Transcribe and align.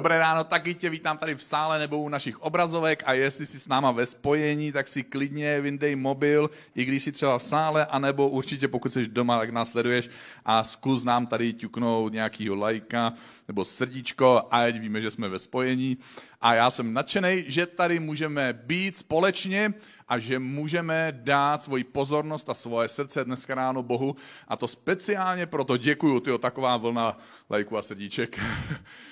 Dobré 0.00 0.18
ráno, 0.18 0.44
taky 0.44 0.74
tě 0.74 0.90
vítám 0.90 1.18
tady 1.18 1.34
v 1.34 1.42
sále 1.42 1.78
nebo 1.78 1.98
u 1.98 2.08
našich 2.08 2.42
obrazovek 2.42 3.02
a 3.06 3.12
jestli 3.12 3.46
jsi 3.46 3.60
s 3.60 3.68
náma 3.68 3.90
ve 3.90 4.06
spojení, 4.06 4.72
tak 4.72 4.88
si 4.88 5.02
klidně 5.02 5.60
vyndej 5.60 5.96
mobil, 5.96 6.50
i 6.74 6.84
když 6.84 7.02
jsi 7.02 7.12
třeba 7.12 7.38
v 7.38 7.42
sále, 7.42 7.86
anebo 7.86 8.28
určitě 8.28 8.68
pokud 8.68 8.92
jsi 8.92 9.08
doma, 9.08 9.38
tak 9.38 9.50
nás 9.50 9.70
sleduješ 9.70 10.10
a 10.44 10.64
zkus 10.64 11.04
nám 11.04 11.26
tady 11.26 11.52
ťuknout 11.52 12.12
nějakýho 12.12 12.54
lajka 12.54 13.12
nebo 13.48 13.64
srdíčko 13.64 14.42
ať 14.50 14.76
víme, 14.76 15.00
že 15.00 15.10
jsme 15.10 15.28
ve 15.28 15.38
spojení. 15.38 15.98
A 16.40 16.54
já 16.54 16.70
jsem 16.70 16.92
nadšený, 16.92 17.44
že 17.46 17.66
tady 17.66 18.00
můžeme 18.00 18.52
být 18.52 18.96
společně 18.96 19.74
a 20.08 20.18
že 20.18 20.38
můžeme 20.38 21.12
dát 21.16 21.62
svoji 21.62 21.84
pozornost 21.84 22.48
a 22.48 22.54
svoje 22.54 22.88
srdce 22.88 23.24
dneska 23.24 23.54
ráno 23.54 23.82
Bohu. 23.82 24.16
A 24.48 24.56
to 24.56 24.68
speciálně 24.68 25.46
proto 25.46 25.76
děkuju, 25.76 26.20
tyjo, 26.20 26.38
taková 26.38 26.76
vlna 26.76 27.18
lajků 27.50 27.76
a 27.76 27.82
srdíček. 27.82 28.40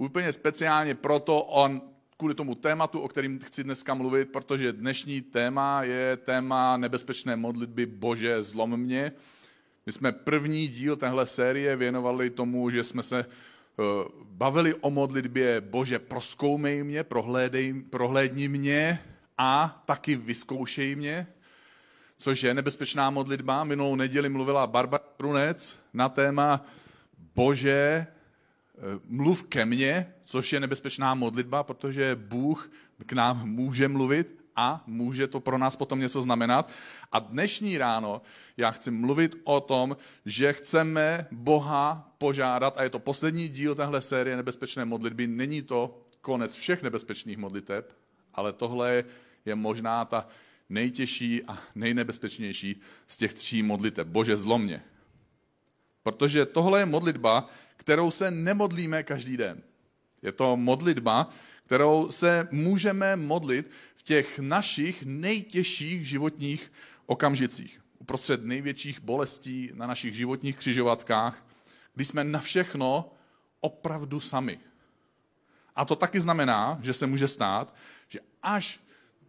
úplně 0.00 0.32
speciálně 0.32 0.94
proto 0.94 1.42
on, 1.42 1.82
kvůli 2.16 2.34
tomu 2.34 2.54
tématu, 2.54 3.00
o 3.00 3.08
kterým 3.08 3.38
chci 3.38 3.64
dneska 3.64 3.94
mluvit, 3.94 4.32
protože 4.32 4.72
dnešní 4.72 5.20
téma 5.20 5.82
je 5.82 6.16
téma 6.16 6.76
nebezpečné 6.76 7.36
modlitby 7.36 7.86
Bože 7.86 8.42
zlom 8.42 8.76
mě. 8.76 9.12
My 9.86 9.92
jsme 9.92 10.12
první 10.12 10.68
díl 10.68 10.96
téhle 10.96 11.26
série 11.26 11.76
věnovali 11.76 12.30
tomu, 12.30 12.70
že 12.70 12.84
jsme 12.84 13.02
se 13.02 13.18
eh, 13.20 13.82
bavili 14.22 14.74
o 14.74 14.90
modlitbě 14.90 15.60
Bože 15.60 15.98
proskoumej 15.98 16.84
mě, 16.84 17.04
prohlédej, 17.04 17.82
prohlédni 17.82 18.48
mě 18.48 18.98
a 19.38 19.82
taky 19.86 20.16
vyzkoušej 20.16 20.96
mě, 20.96 21.26
což 22.18 22.42
je 22.42 22.54
nebezpečná 22.54 23.10
modlitba. 23.10 23.64
Minulou 23.64 23.96
neděli 23.96 24.28
mluvila 24.28 24.66
Barbara 24.66 25.04
Prunec 25.16 25.78
na 25.92 26.08
téma 26.08 26.66
Bože, 27.34 28.06
mluv 29.04 29.44
ke 29.44 29.66
mně, 29.66 30.14
což 30.24 30.52
je 30.52 30.60
nebezpečná 30.60 31.14
modlitba, 31.14 31.62
protože 31.62 32.16
Bůh 32.16 32.70
k 33.06 33.12
nám 33.12 33.48
může 33.48 33.88
mluvit 33.88 34.40
a 34.56 34.84
může 34.86 35.26
to 35.26 35.40
pro 35.40 35.58
nás 35.58 35.76
potom 35.76 36.00
něco 36.00 36.22
znamenat. 36.22 36.70
A 37.12 37.18
dnešní 37.18 37.78
ráno 37.78 38.22
já 38.56 38.70
chci 38.70 38.90
mluvit 38.90 39.36
o 39.44 39.60
tom, 39.60 39.96
že 40.26 40.52
chceme 40.52 41.26
Boha 41.30 42.14
požádat, 42.18 42.78
a 42.78 42.82
je 42.82 42.90
to 42.90 42.98
poslední 42.98 43.48
díl 43.48 43.74
téhle 43.74 44.00
série 44.00 44.36
nebezpečné 44.36 44.84
modlitby, 44.84 45.26
není 45.26 45.62
to 45.62 46.00
konec 46.20 46.54
všech 46.54 46.82
nebezpečných 46.82 47.38
modliteb, 47.38 47.92
ale 48.34 48.52
tohle 48.52 49.04
je 49.44 49.54
možná 49.54 50.04
ta 50.04 50.26
nejtěžší 50.68 51.42
a 51.44 51.58
nejnebezpečnější 51.74 52.80
z 53.06 53.16
těch 53.16 53.34
tří 53.34 53.62
modliteb. 53.62 54.08
Bože, 54.08 54.36
zlomně. 54.36 54.82
Protože 56.02 56.46
tohle 56.46 56.80
je 56.80 56.86
modlitba, 56.86 57.48
kterou 57.80 58.10
se 58.10 58.30
nemodlíme 58.30 59.02
každý 59.02 59.36
den. 59.36 59.62
Je 60.22 60.32
to 60.32 60.56
modlitba, 60.56 61.30
kterou 61.64 62.10
se 62.10 62.48
můžeme 62.50 63.16
modlit 63.16 63.70
v 63.96 64.02
těch 64.02 64.38
našich 64.38 65.02
nejtěžších 65.04 66.08
životních 66.08 66.72
okamžicích. 67.06 67.80
Uprostřed 67.98 68.44
největších 68.44 69.00
bolestí 69.00 69.70
na 69.74 69.86
našich 69.86 70.14
životních 70.14 70.56
křižovatkách, 70.56 71.46
kdy 71.94 72.04
jsme 72.04 72.24
na 72.24 72.38
všechno 72.38 73.12
opravdu 73.60 74.20
sami. 74.20 74.60
A 75.76 75.84
to 75.84 75.96
taky 75.96 76.20
znamená, 76.20 76.78
že 76.82 76.92
se 76.92 77.06
může 77.06 77.28
stát, 77.28 77.74
že 78.08 78.20
až 78.42 78.80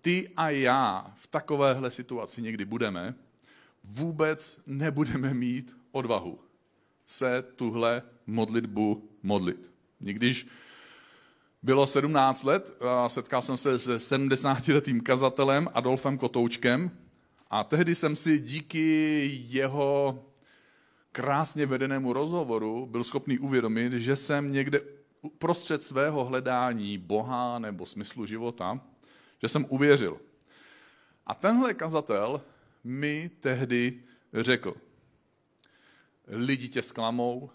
ty 0.01 0.29
a 0.37 0.49
já 0.49 1.13
v 1.15 1.27
takovéhle 1.27 1.91
situaci 1.91 2.41
někdy 2.41 2.65
budeme, 2.65 3.15
vůbec 3.83 4.59
nebudeme 4.65 5.33
mít 5.33 5.77
odvahu 5.91 6.50
se 7.11 7.43
tuhle 7.55 8.01
modlitbu 8.27 9.09
modlit. 9.23 9.71
Když 9.99 10.47
bylo 11.63 11.87
17 11.87 12.43
let, 12.43 12.77
setkal 13.07 13.41
jsem 13.41 13.57
se 13.57 13.79
se 13.79 13.97
70-letým 13.97 15.01
kazatelem 15.01 15.69
Adolfem 15.73 16.17
Kotoučkem 16.17 16.91
a 17.49 17.63
tehdy 17.63 17.95
jsem 17.95 18.15
si 18.15 18.39
díky 18.39 19.25
jeho 19.47 20.25
krásně 21.11 21.65
vedenému 21.65 22.13
rozhovoru 22.13 22.85
byl 22.85 23.03
schopný 23.03 23.39
uvědomit, 23.39 23.93
že 23.93 24.15
jsem 24.15 24.51
někde 24.51 24.81
prostřed 25.37 25.83
svého 25.83 26.25
hledání 26.25 26.97
Boha 26.97 27.59
nebo 27.59 27.85
smyslu 27.85 28.25
života, 28.25 28.81
že 29.41 29.47
jsem 29.47 29.65
uvěřil. 29.69 30.17
A 31.25 31.33
tenhle 31.33 31.73
kazatel 31.73 32.41
mi 32.83 33.31
tehdy 33.39 34.03
řekl, 34.33 34.73
lidi 36.31 36.69
tě 36.69 36.81
zklamou, 36.81 37.51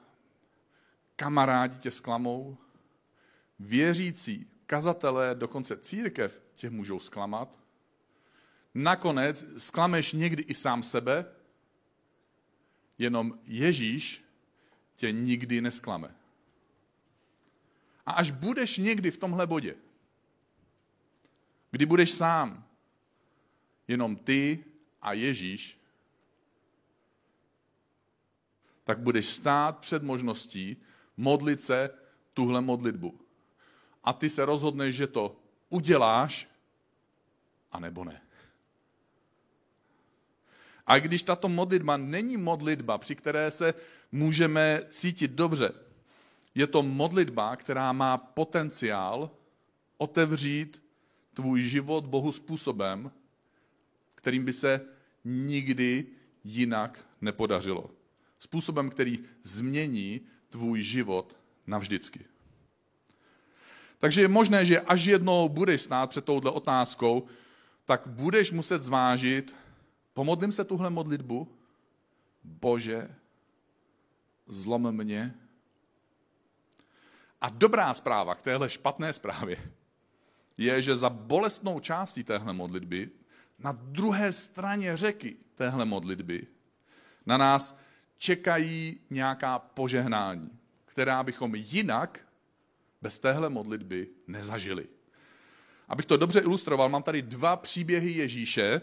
kamarádi 1.16 1.78
tě 1.78 1.91
zklamou, 1.91 2.59
věřící, 3.59 4.50
kazatelé, 4.66 5.34
dokonce 5.34 5.76
církev 5.76 6.41
tě 6.54 6.70
můžou 6.70 6.98
zklamat. 6.98 7.59
Nakonec 8.75 9.44
sklameš 9.59 10.12
někdy 10.12 10.42
i 10.42 10.54
sám 10.54 10.82
sebe, 10.82 11.26
jenom 12.98 13.38
Ježíš 13.44 14.25
tě 14.97 15.12
nikdy 15.12 15.60
nesklame. 15.60 16.14
A 18.06 18.12
až 18.12 18.31
budeš 18.31 18.78
někdy 18.78 19.10
v 19.10 19.16
tomhle 19.16 19.47
bodě, 19.47 19.75
kdy 21.70 21.87
budeš 21.87 22.10
sám, 22.10 22.64
jenom 23.88 24.16
ty 24.16 24.64
a 25.03 25.12
Ježíš, 25.12 25.81
tak 28.86 28.98
budeš 28.98 29.26
stát 29.26 29.78
před 29.78 30.02
možností, 30.02 30.76
modlit 31.16 31.62
se 31.62 31.91
tuhle 32.34 32.60
modlitbu. 32.60 33.20
A 34.04 34.12
ty 34.12 34.30
se 34.30 34.44
rozhodneš, 34.44 34.97
že 34.97 35.06
to 35.06 35.36
uděláš, 35.69 36.48
a 37.72 37.78
nebo 37.78 38.04
ne. 38.04 38.22
A 40.86 40.98
když 40.98 41.22
tato 41.22 41.48
modlitba 41.48 41.96
není 41.96 42.36
modlitba, 42.36 42.98
při 42.98 43.14
které 43.14 43.50
se 43.50 43.75
můžeme 44.12 44.82
cítit 44.88 45.30
dobře, 45.30 45.72
je 46.54 46.66
to 46.66 46.82
modlitba, 46.82 47.56
která 47.56 47.92
má 47.92 48.19
potenciál 48.19 49.30
otevřít 49.98 50.82
tvůj 51.34 51.62
život 51.62 52.06
Bohu 52.06 52.32
způsobem, 52.32 53.10
kterým 54.14 54.44
by 54.44 54.52
se 54.52 54.80
nikdy 55.25 56.06
jinak 56.44 57.04
nepodařilo. 57.20 57.95
Způsobem, 58.46 58.90
který 58.90 59.18
změní 59.42 60.20
tvůj 60.50 60.82
život 60.82 61.36
navždycky. 61.66 62.24
Takže 63.98 64.20
je 64.20 64.28
možné, 64.28 64.64
že 64.64 64.80
až 64.80 65.04
jednou 65.04 65.48
budeš 65.48 65.80
stát 65.80 66.10
před 66.10 66.24
touhle 66.24 66.50
otázkou, 66.50 67.26
tak 67.84 68.06
budeš 68.06 68.52
muset 68.54 68.82
zvážit, 68.82 69.54
pomodlím 70.14 70.52
se 70.52 70.64
tuhle 70.64 70.90
modlitbu, 70.90 71.48
Bože, 72.44 73.10
zlom 74.46 74.92
mě. 74.92 75.34
A 77.40 77.48
dobrá 77.48 77.94
zpráva 77.94 78.34
k 78.34 78.42
téhle 78.42 78.70
špatné 78.70 79.12
zprávě 79.12 79.58
je, 80.56 80.82
že 80.82 80.96
za 80.96 81.10
bolestnou 81.10 81.80
částí 81.80 82.24
téhle 82.24 82.52
modlitby, 82.52 83.10
na 83.58 83.72
druhé 83.72 84.32
straně 84.32 84.96
řeky 84.96 85.36
téhle 85.54 85.84
modlitby, 85.84 86.46
na 87.26 87.36
nás 87.36 87.76
čekají 88.19 89.00
nějaká 89.10 89.58
požehnání, 89.58 90.50
která 90.85 91.23
bychom 91.23 91.55
jinak 91.55 92.20
bez 93.02 93.19
téhle 93.19 93.50
modlitby 93.50 94.08
nezažili. 94.26 94.87
Abych 95.88 96.06
to 96.06 96.17
dobře 96.17 96.40
ilustroval, 96.40 96.88
mám 96.88 97.02
tady 97.02 97.23
dva 97.23 97.56
příběhy 97.56 98.11
Ježíše, 98.11 98.81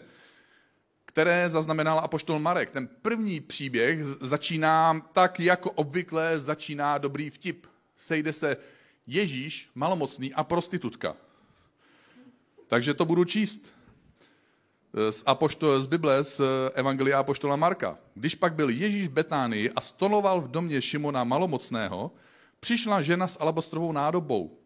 které 1.04 1.50
zaznamenal 1.50 1.98
apoštol 1.98 2.38
Marek. 2.38 2.70
Ten 2.70 2.86
první 2.86 3.40
příběh 3.40 4.04
začíná 4.04 5.00
tak, 5.12 5.40
jako 5.40 5.70
obvykle 5.70 6.38
začíná 6.40 6.98
dobrý 6.98 7.30
vtip. 7.30 7.66
Sejde 7.96 8.32
se 8.32 8.56
Ježíš, 9.06 9.70
malomocný 9.74 10.34
a 10.34 10.44
prostitutka. 10.44 11.16
Takže 12.66 12.94
to 12.94 13.04
budu 13.04 13.24
číst 13.24 13.72
z, 15.10 15.22
apoštol, 15.26 15.82
z 15.82 15.86
Bible, 15.86 16.24
z 16.24 16.40
Evangelia 16.74 17.18
Apoštola 17.18 17.56
Marka. 17.56 17.98
Když 18.14 18.34
pak 18.34 18.54
byl 18.54 18.68
Ježíš 18.70 19.08
v 19.08 19.12
Betánii 19.12 19.70
a 19.70 19.80
stoloval 19.80 20.40
v 20.40 20.50
domě 20.50 20.82
Šimona 20.82 21.24
Malomocného, 21.24 22.10
přišla 22.60 23.02
žena 23.02 23.28
s 23.28 23.40
alabastrovou 23.40 23.92
nádobou, 23.92 24.58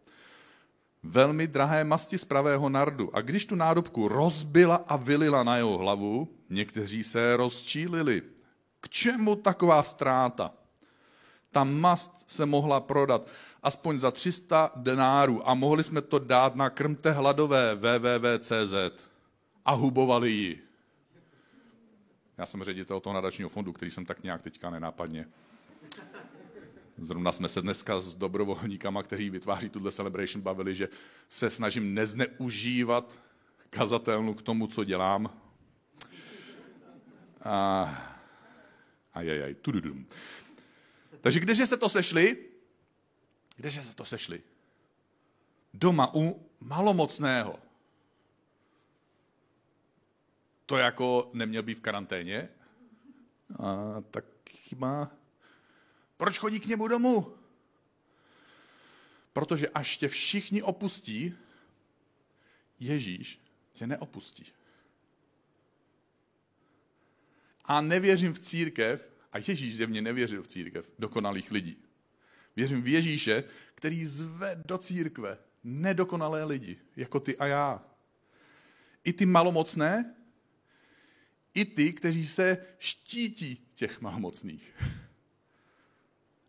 velmi 1.03 1.47
drahé 1.47 1.83
masti 1.83 2.17
z 2.17 2.25
pravého 2.25 2.69
nardu. 2.69 3.09
A 3.13 3.21
když 3.21 3.45
tu 3.45 3.55
nádobku 3.55 4.07
rozbila 4.07 4.75
a 4.87 4.95
vylila 4.95 5.43
na 5.43 5.57
jeho 5.57 5.77
hlavu, 5.77 6.27
někteří 6.49 7.03
se 7.03 7.37
rozčílili. 7.37 8.21
K 8.81 8.89
čemu 8.89 9.35
taková 9.35 9.83
ztráta? 9.83 10.51
Ta 11.51 11.63
mast 11.63 12.11
se 12.27 12.45
mohla 12.45 12.79
prodat 12.79 13.27
aspoň 13.63 13.99
za 13.99 14.11
300 14.11 14.71
denárů 14.75 15.49
a 15.49 15.53
mohli 15.53 15.83
jsme 15.83 16.01
to 16.01 16.19
dát 16.19 16.55
na 16.55 16.69
krmte 16.69 17.11
hladové 17.11 17.75
www.cz 17.75 19.08
a 19.69 19.73
hubovali 19.73 20.31
ji. 20.31 20.63
Já 22.37 22.45
jsem 22.45 22.63
ředitel 22.63 22.99
toho 22.99 23.13
nadačního 23.13 23.49
fondu, 23.49 23.73
který 23.73 23.91
jsem 23.91 24.05
tak 24.05 24.23
nějak 24.23 24.41
teďka 24.41 24.69
nenápadně 24.69 25.27
Zrovna 26.97 27.31
jsme 27.31 27.49
se 27.49 27.61
dneska 27.61 27.99
s 27.99 28.15
dobrovolníkama, 28.15 29.03
který 29.03 29.29
vytváří 29.29 29.69
tuhle 29.69 29.91
celebration, 29.91 30.41
bavili, 30.41 30.75
že 30.75 30.89
se 31.29 31.49
snažím 31.49 31.93
nezneužívat 31.93 33.21
kazatelnu 33.69 34.33
k 34.33 34.41
tomu, 34.41 34.67
co 34.67 34.83
dělám. 34.83 35.29
A, 37.43 38.21
ajajaj, 39.13 39.55
tududum. 39.55 40.07
Takže 41.21 41.39
kdeže 41.39 41.65
se 41.65 41.77
to 41.77 41.89
sešli? 41.89 42.37
Kdeže 43.55 43.83
se 43.83 43.95
to 43.95 44.05
sešli? 44.05 44.41
Doma 45.73 46.15
u 46.15 46.49
malomocného. 46.59 47.68
To 50.69 50.77
jako 50.77 51.29
neměl 51.33 51.63
být 51.63 51.77
v 51.77 51.81
karanténě? 51.81 52.49
A 53.59 54.01
tak 54.11 54.25
chyba. 54.49 55.11
Proč 56.17 56.37
chodí 56.37 56.59
k 56.59 56.65
němu 56.65 56.87
domů? 56.87 57.35
Protože 59.33 59.69
až 59.69 59.97
tě 59.97 60.07
všichni 60.07 60.61
opustí, 60.61 61.33
Ježíš 62.79 63.41
tě 63.73 63.87
neopustí. 63.87 64.45
A 67.65 67.81
nevěřím 67.81 68.33
v 68.33 68.39
církev, 68.39 69.09
a 69.31 69.37
Ježíš 69.37 69.75
zjevně 69.75 70.01
nevěřil 70.01 70.43
v 70.43 70.47
církev 70.47 70.89
dokonalých 70.99 71.51
lidí. 71.51 71.77
Věřím 72.55 72.81
v 72.81 72.87
Ježíše, 72.87 73.43
který 73.75 74.05
zve 74.05 74.61
do 74.65 74.77
církve 74.77 75.37
nedokonalé 75.63 76.43
lidi, 76.43 76.77
jako 76.95 77.19
ty 77.19 77.37
a 77.37 77.45
já. 77.45 77.85
I 79.03 79.13
ty 79.13 79.25
malomocné, 79.25 80.15
i 81.53 81.65
ty, 81.65 81.93
kteří 81.93 82.27
se 82.27 82.57
štítí 82.79 83.67
těch 83.75 84.01
malomocných. 84.01 84.73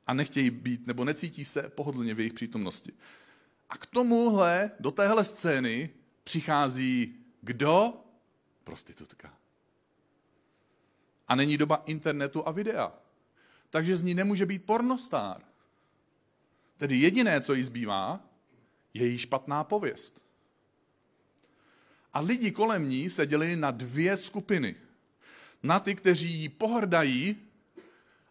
A 0.07 0.15
nechtějí 0.15 0.51
být, 0.51 0.87
nebo 0.87 1.05
necítí 1.05 1.45
se 1.45 1.63
pohodlně 1.63 2.15
v 2.15 2.21
jejich 2.21 2.33
přítomnosti. 2.33 2.93
A 3.69 3.79
k 3.79 3.87
tomuhle, 3.87 4.71
do 4.81 4.91
téhle 4.91 5.25
scény 5.25 5.91
přichází 6.25 7.15
kdo? 7.41 8.05
Prostitutka. 8.65 9.35
A 11.29 11.35
není 11.35 11.57
doba 11.57 11.83
internetu 11.87 12.49
a 12.49 12.51
videa. 12.51 12.93
Takže 13.71 13.97
z 13.97 14.03
ní 14.03 14.15
nemůže 14.15 14.47
být 14.47 14.65
pornostár. 14.65 15.43
Tedy 16.77 16.97
jediné, 16.97 17.41
co 17.41 17.55
jí 17.55 17.63
zbývá, 17.63 18.21
je 18.95 19.07
její 19.07 19.19
špatná 19.19 19.65
pověst. 19.65 20.23
A 22.13 22.21
lidi 22.21 22.51
kolem 22.51 22.89
ní 22.89 23.11
se 23.11 23.27
dělili 23.27 23.57
na 23.57 23.71
dvě 23.71 24.17
skupiny. 24.17 24.77
Na 25.63 25.81
ty, 25.81 25.95
kteří 25.95 26.33
ji 26.33 26.49
pohrdají 26.49 27.37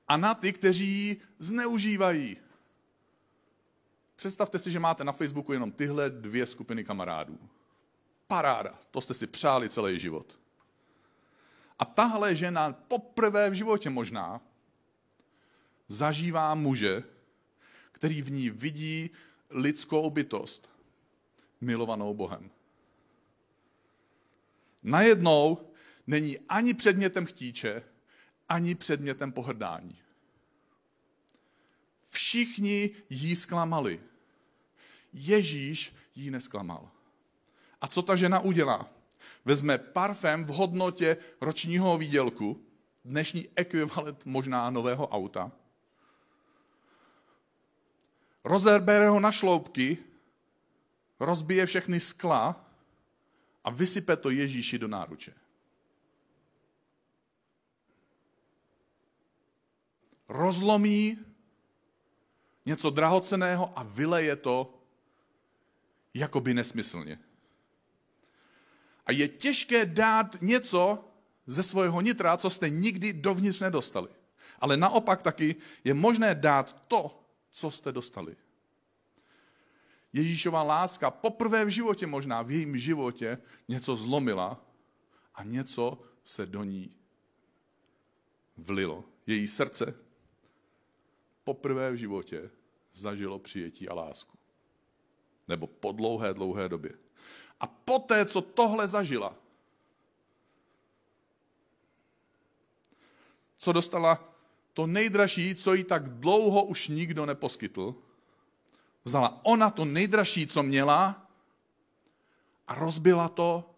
a 0.07 0.17
na 0.17 0.33
ty, 0.35 0.53
kteří 0.53 0.87
ji 0.87 1.21
zneužívají. 1.39 2.37
Představte 4.15 4.59
si, 4.59 4.71
že 4.71 4.79
máte 4.79 5.03
na 5.03 5.11
Facebooku 5.11 5.53
jenom 5.53 5.71
tyhle 5.71 6.09
dvě 6.09 6.45
skupiny 6.45 6.83
kamarádů. 6.83 7.39
Paráda, 8.27 8.79
to 8.91 9.01
jste 9.01 9.13
si 9.13 9.27
přáli 9.27 9.69
celý 9.69 9.99
život. 9.99 10.39
A 11.79 11.85
tahle 11.85 12.35
žena 12.35 12.71
poprvé 12.71 13.49
v 13.49 13.53
životě 13.53 13.89
možná 13.89 14.41
zažívá 15.87 16.55
muže, 16.55 17.03
který 17.91 18.21
v 18.21 18.31
ní 18.31 18.49
vidí 18.49 19.09
lidskou 19.49 20.09
bytost, 20.09 20.71
milovanou 21.61 22.13
Bohem. 22.13 22.49
Najednou 24.83 25.68
není 26.09 26.37
ani 26.49 26.73
předmětem 26.73 27.25
chtíče, 27.25 27.83
ani 28.49 28.75
předmětem 28.75 29.31
pohrdání. 29.31 29.97
Všichni 32.09 32.91
jí 33.09 33.35
zklamali. 33.35 34.01
Ježíš 35.13 35.95
jí 36.15 36.31
nesklamal. 36.31 36.89
A 37.81 37.87
co 37.87 38.01
ta 38.01 38.15
žena 38.15 38.39
udělá? 38.39 38.89
Vezme 39.45 39.77
parfém 39.77 40.45
v 40.45 40.47
hodnotě 40.47 41.17
ročního 41.41 41.97
výdělku, 41.97 42.65
dnešní 43.05 43.47
ekvivalent 43.55 44.25
možná 44.25 44.69
nového 44.69 45.07
auta, 45.07 45.51
rozerbere 48.43 49.09
ho 49.09 49.19
na 49.19 49.31
šloupky, 49.31 49.97
rozbije 51.19 51.65
všechny 51.65 51.99
skla 51.99 52.65
a 53.63 53.69
vysype 53.69 54.17
to 54.17 54.29
Ježíši 54.29 54.79
do 54.79 54.87
náruče. 54.87 55.33
Rozlomí 60.29 61.17
něco 62.65 62.89
drahoceného 62.89 63.79
a 63.79 63.83
vyleje 63.83 64.35
to 64.35 64.79
jakoby 66.13 66.53
nesmyslně. 66.53 67.19
A 69.05 69.11
je 69.11 69.27
těžké 69.27 69.85
dát 69.85 70.41
něco 70.41 71.05
ze 71.47 71.63
svého 71.63 72.01
nitra, 72.01 72.37
co 72.37 72.49
jste 72.49 72.69
nikdy 72.69 73.13
dovnitř 73.13 73.59
nedostali. 73.59 74.09
Ale 74.59 74.77
naopak 74.77 75.21
taky 75.21 75.55
je 75.83 75.93
možné 75.93 76.35
dát 76.35 76.83
to, 76.87 77.23
co 77.51 77.71
jste 77.71 77.91
dostali. 77.91 78.35
Ježíšova 80.13 80.63
láska 80.63 81.11
poprvé 81.11 81.65
v 81.65 81.69
životě 81.69 82.07
možná, 82.07 82.41
v 82.41 82.51
jejím 82.51 82.77
životě 82.77 83.37
něco 83.67 83.95
zlomila 83.95 84.65
a 85.35 85.43
něco 85.43 86.01
se 86.23 86.45
do 86.45 86.63
ní 86.63 86.95
vlilo. 88.57 89.03
Její 89.27 89.47
srdce 89.47 90.08
poprvé 91.43 91.91
v 91.91 91.95
životě 91.95 92.49
zažilo 92.93 93.39
přijetí 93.39 93.89
a 93.89 93.93
lásku. 93.93 94.37
Nebo 95.47 95.67
po 95.67 95.91
dlouhé, 95.91 96.33
dlouhé 96.33 96.69
době. 96.69 96.91
A 97.59 97.67
poté, 97.67 98.25
co 98.25 98.41
tohle 98.41 98.87
zažila, 98.87 99.35
co 103.57 103.71
dostala 103.71 104.33
to 104.73 104.87
nejdražší, 104.87 105.55
co 105.55 105.73
jí 105.73 105.83
tak 105.83 106.09
dlouho 106.09 106.63
už 106.63 106.87
nikdo 106.87 107.25
neposkytl, 107.25 107.95
vzala 109.03 109.39
ona 109.43 109.69
to 109.69 109.85
nejdražší, 109.85 110.47
co 110.47 110.63
měla 110.63 111.27
a 112.67 112.75
rozbila 112.75 113.29
to, 113.29 113.69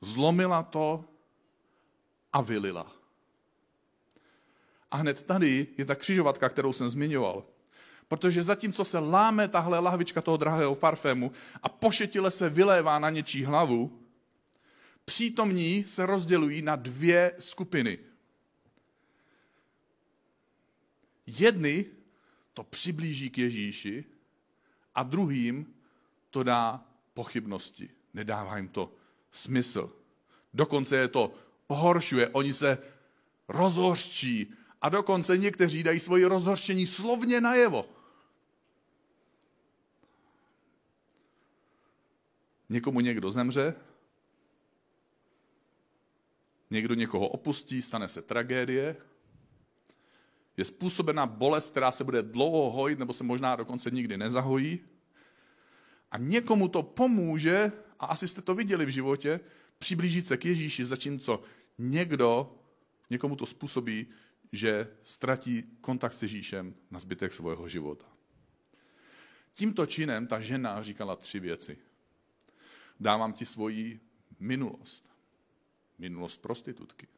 zlomila 0.00 0.62
to 0.62 1.04
a 2.32 2.40
vylila. 2.40 2.99
A 4.90 4.96
hned 4.96 5.22
tady 5.22 5.66
je 5.78 5.84
ta 5.84 5.94
křižovatka, 5.94 6.48
kterou 6.48 6.72
jsem 6.72 6.90
zmiňoval. 6.90 7.44
Protože 8.08 8.42
zatímco 8.42 8.84
se 8.84 8.98
láme 8.98 9.48
tahle 9.48 9.78
lahvička 9.78 10.20
toho 10.22 10.36
drahého 10.36 10.74
parfému 10.74 11.32
a 11.62 11.68
pošetile 11.68 12.30
se 12.30 12.50
vylévá 12.50 12.98
na 12.98 13.10
něčí 13.10 13.44
hlavu, 13.44 14.00
přítomní 15.04 15.84
se 15.84 16.06
rozdělují 16.06 16.62
na 16.62 16.76
dvě 16.76 17.32
skupiny. 17.38 17.98
Jedny 21.26 21.86
to 22.54 22.62
přiblíží 22.62 23.30
k 23.30 23.38
Ježíši 23.38 24.04
a 24.94 25.02
druhým 25.02 25.74
to 26.30 26.42
dá 26.42 26.84
pochybnosti. 27.14 27.90
Nedává 28.14 28.56
jim 28.56 28.68
to 28.68 28.92
smysl. 29.30 29.92
Dokonce 30.54 30.96
je 30.96 31.08
to 31.08 31.32
pohoršuje. 31.66 32.28
Oni 32.28 32.54
se 32.54 32.78
rozhořčí 33.48 34.54
a 34.80 34.88
dokonce 34.88 35.38
někteří 35.38 35.82
dají 35.82 36.00
svoji 36.00 36.24
rozhorčení 36.24 36.86
slovně 36.86 37.40
najevo. 37.40 37.88
Někomu 42.68 43.00
někdo 43.00 43.30
zemře, 43.30 43.74
někdo 46.70 46.94
někoho 46.94 47.28
opustí, 47.28 47.82
stane 47.82 48.08
se 48.08 48.22
tragédie, 48.22 48.96
je 50.56 50.64
způsobena 50.64 51.26
bolest, 51.26 51.70
která 51.70 51.92
se 51.92 52.04
bude 52.04 52.22
dlouho 52.22 52.70
hojit, 52.70 52.98
nebo 52.98 53.12
se 53.12 53.24
možná 53.24 53.56
dokonce 53.56 53.90
nikdy 53.90 54.16
nezahojí. 54.16 54.80
A 56.10 56.18
někomu 56.18 56.68
to 56.68 56.82
pomůže, 56.82 57.72
a 57.98 58.06
asi 58.06 58.28
jste 58.28 58.42
to 58.42 58.54
viděli 58.54 58.86
v 58.86 58.88
životě, 58.88 59.40
přiblížit 59.78 60.26
se 60.26 60.36
k 60.36 60.44
Ježíši, 60.44 60.84
zatímco 60.84 61.42
někdo, 61.78 62.54
někomu 63.10 63.36
to 63.36 63.46
způsobí, 63.46 64.06
že 64.52 64.96
ztratí 65.04 65.62
kontakt 65.80 66.12
s 66.12 66.22
Ježíšem 66.22 66.74
na 66.90 66.98
zbytek 66.98 67.32
svého 67.32 67.68
života. 67.68 68.06
Tímto 69.52 69.86
činem 69.86 70.26
ta 70.26 70.40
žena 70.40 70.82
říkala 70.82 71.16
tři 71.16 71.40
věci. 71.40 71.78
Dávám 73.00 73.32
ti 73.32 73.46
svoji 73.46 74.00
minulost. 74.38 75.10
Minulost 75.98 76.42
prostitutky. 76.42 77.08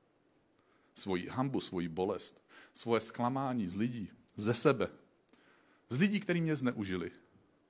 Svoji 0.94 1.28
hambu, 1.28 1.60
svoji 1.60 1.88
bolest. 1.88 2.44
Svoje 2.72 3.00
zklamání 3.00 3.66
z 3.66 3.76
lidí. 3.76 4.10
Ze 4.36 4.54
sebe. 4.54 4.88
Z 5.88 5.98
lidí, 5.98 6.20
kteří 6.20 6.40
mě 6.40 6.56
zneužili. 6.56 7.10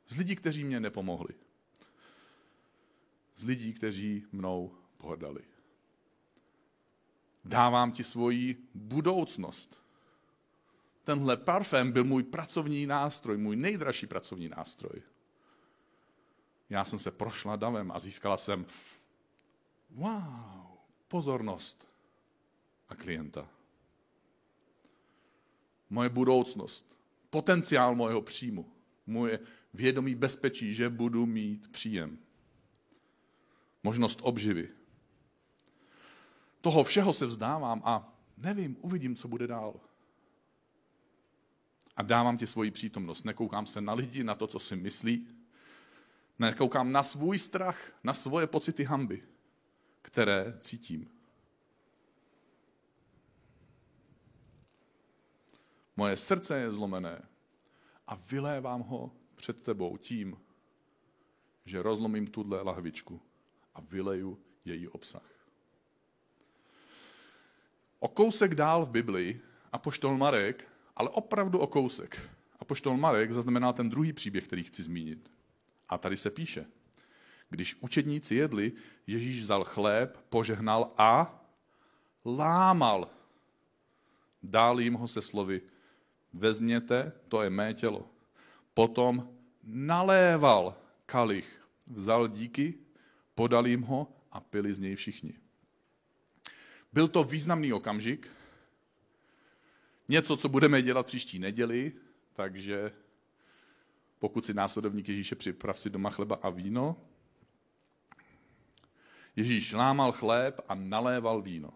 Z 0.09 0.17
lidí, 0.17 0.37
kteří 0.37 0.65
mě 0.65 0.81
nepomohli. 0.81 1.35
Z 3.37 3.45
lidí, 3.45 3.73
kteří 3.73 4.27
mnou 4.33 4.75
pohrdali. 4.97 5.52
Dávám 7.45 7.93
ti 7.93 8.05
svoji 8.05 8.69
budoucnost. 8.75 9.83
tenhle 11.05 11.37
parfém 11.37 11.93
byl 11.93 12.05
můj 12.05 12.23
pracovní 12.23 12.87
nástroj, 12.87 13.37
můj 13.37 13.57
nejdražší 13.57 14.07
pracovní 14.07 14.49
nástroj. 14.49 15.03
Já 16.71 16.85
jsem 16.85 16.99
se 16.99 17.11
prošla 17.11 17.57
davem 17.57 17.93
a 17.93 17.99
získala 17.99 18.37
jsem 18.37 18.67
wow, 19.91 20.67
pozornost 21.09 21.89
a 22.89 22.95
klienta. 22.95 23.49
Moje 25.91 26.09
budoucnost, 26.09 26.97
potenciál 27.31 27.95
mojeho 27.95 28.23
příjmu, 28.23 28.73
moje 29.07 29.39
vědomí 29.75 30.15
bezpečí, 30.15 30.75
že 30.75 30.89
budu 30.89 31.27
mít 31.27 31.69
příjem. 31.69 32.19
Možnost 33.83 34.19
obživy. 34.23 34.69
Toho 36.63 36.85
všeho 36.85 37.13
se 37.13 37.27
vzdávám 37.27 37.83
a 37.85 38.19
nevím, 38.37 38.77
uvidím, 38.81 39.17
co 39.17 39.29
bude 39.29 39.47
dál. 39.47 39.81
A 41.97 42.03
dávám 42.03 42.39
ti 42.39 42.47
svoji 42.47 42.71
přítomnost. 42.71 43.25
Nekoukám 43.25 43.67
se 43.67 43.81
na 43.81 43.93
lidi, 43.93 44.25
na 44.25 44.35
to, 44.35 44.47
co 44.47 44.59
si 44.59 44.77
myslí. 44.77 45.29
Nekoukám 46.39 46.93
na 46.93 47.03
svůj 47.03 47.39
strach, 47.39 47.93
na 48.05 48.15
svoje 48.15 48.47
pocity 48.47 48.85
hamby, 48.85 49.23
které 50.03 50.57
cítím. 50.61 51.11
Moje 55.97 56.17
srdce 56.17 56.59
je 56.59 56.73
zlomené 56.73 57.23
a 58.07 58.15
vylévám 58.15 58.81
ho 58.81 59.13
před 59.35 59.63
tebou 59.63 59.97
tím, 59.97 60.37
že 61.65 61.83
rozlomím 61.83 62.27
tuhle 62.27 62.63
lahvičku 62.63 63.21
a 63.75 63.81
vyleju 63.81 64.39
její 64.65 64.89
obsah. 64.89 65.32
O 68.03 68.09
kousek 68.09 68.55
dál 68.55 68.87
v 68.87 68.91
Biblii 68.91 69.41
poštol 69.79 70.19
Marek, 70.19 70.69
ale 70.97 71.09
opravdu 71.09 71.59
o 71.59 71.67
kousek. 71.67 72.31
poštol 72.67 72.97
Marek 72.97 73.33
zaznamená 73.33 73.73
ten 73.73 73.89
druhý 73.89 74.13
příběh, 74.13 74.45
který 74.45 74.63
chci 74.63 74.83
zmínit. 74.83 75.31
A 75.89 75.99
tady 75.99 76.17
se 76.17 76.31
píše. 76.31 76.67
Když 77.51 77.77
učedníci 77.81 78.35
jedli, 78.35 78.73
Ježíš 79.07 79.41
vzal 79.41 79.65
chléb, 79.65 80.17
požehnal 80.29 80.91
a 80.99 81.45
lámal. 82.27 83.09
Dál 84.43 84.81
jim 84.81 84.95
ho 84.95 85.09
se 85.09 85.23
slovy, 85.23 85.63
vezměte, 86.33 87.13
to 87.29 87.43
je 87.43 87.51
mé 87.51 87.75
tělo. 87.75 88.11
Potom 88.75 89.29
naléval 89.63 90.77
kalich, 91.07 91.67
vzal 91.87 92.29
díky, 92.29 92.75
podal 93.35 93.67
jim 93.67 93.83
ho 93.83 94.13
a 94.33 94.41
pili 94.41 94.75
z 94.75 94.79
něj 94.79 94.95
všichni. 94.95 95.42
Byl 96.93 97.09
to 97.09 97.25
významný 97.25 97.73
okamžik, 97.73 98.31
něco, 100.09 100.37
co 100.37 100.49
budeme 100.49 100.83
dělat 100.83 101.07
příští 101.07 101.39
neděli, 101.39 101.93
takže 102.33 102.93
pokud 104.19 104.45
si 104.45 104.55
následovník 104.55 105.09
Ježíše 105.09 105.35
připrav 105.35 105.81
si 105.81 105.91
doma 105.91 106.11
chleba 106.11 106.39
a 106.43 106.51
víno. 106.51 106.97
Ježíš 109.37 109.73
lámal 109.73 110.13
chléb 110.13 110.61
a 110.69 110.75
naléval 110.75 111.43
víno. 111.43 111.73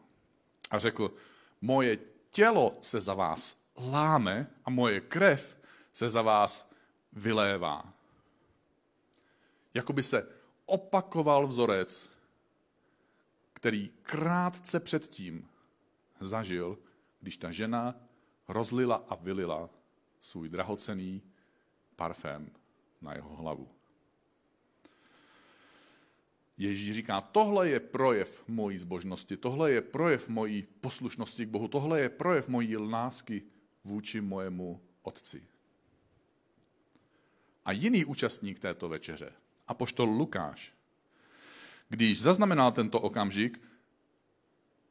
A 0.70 0.78
řekl, 0.78 1.14
moje 1.60 1.98
tělo 2.30 2.78
se 2.82 3.00
za 3.00 3.14
vás 3.14 3.56
láme 3.76 4.50
a 4.64 4.70
moje 4.70 5.00
krev 5.00 5.56
se 5.92 6.10
za 6.10 6.22
vás 6.22 6.70
vylévá. 7.12 7.90
Jakoby 9.74 10.02
se 10.02 10.28
opakoval 10.66 11.46
vzorec, 11.46 12.10
který 13.56 13.90
krátce 14.02 14.80
předtím 14.80 15.48
zažil, 16.20 16.78
když 17.20 17.36
ta 17.36 17.50
žena 17.50 17.94
rozlila 18.48 18.96
a 19.08 19.14
vylila 19.14 19.70
svůj 20.20 20.48
drahocený 20.48 21.22
parfém 21.96 22.50
na 23.00 23.14
jeho 23.14 23.36
hlavu. 23.36 23.68
Ježíš 26.58 26.96
říká, 26.96 27.20
tohle 27.20 27.68
je 27.68 27.80
projev 27.80 28.44
mojí 28.48 28.78
zbožnosti, 28.78 29.36
tohle 29.36 29.72
je 29.72 29.80
projev 29.80 30.28
mojí 30.28 30.62
poslušnosti 30.80 31.46
k 31.46 31.48
Bohu, 31.48 31.68
tohle 31.68 32.00
je 32.00 32.08
projev 32.08 32.48
mojí 32.48 32.76
lásky 32.76 33.42
vůči 33.84 34.20
mojemu 34.20 34.82
otci. 35.02 35.48
A 37.64 37.72
jiný 37.72 38.04
účastník 38.04 38.58
této 38.58 38.88
večeře, 38.88 39.32
apoštol 39.66 40.08
Lukáš, 40.08 40.75
když 41.88 42.22
zaznamenal 42.22 42.72
tento 42.72 43.00
okamžik, 43.00 43.62